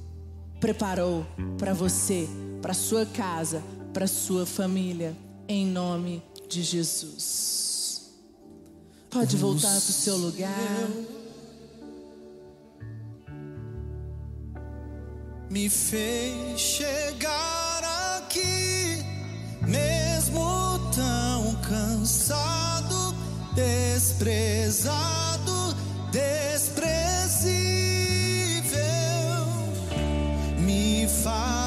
preparou 0.60 1.26
para 1.56 1.72
você, 1.72 2.28
para 2.60 2.74
sua 2.74 3.06
casa, 3.06 3.62
para 3.94 4.06
sua 4.06 4.44
família, 4.44 5.16
em 5.48 5.66
nome 5.66 6.22
de 6.46 6.62
Jesus. 6.62 7.61
Pode 9.12 9.36
voltar 9.36 9.68
para 9.68 9.76
o 9.76 9.80
seu 9.80 10.16
lugar. 10.16 10.88
Me 15.50 15.68
fez 15.68 16.58
chegar 16.58 18.16
aqui, 18.16 19.04
mesmo 19.68 20.78
tão 20.94 21.54
cansado, 21.56 23.14
desprezado, 23.54 24.96
desprezível. 26.10 27.52
Me 30.58 31.06
faz 31.22 31.61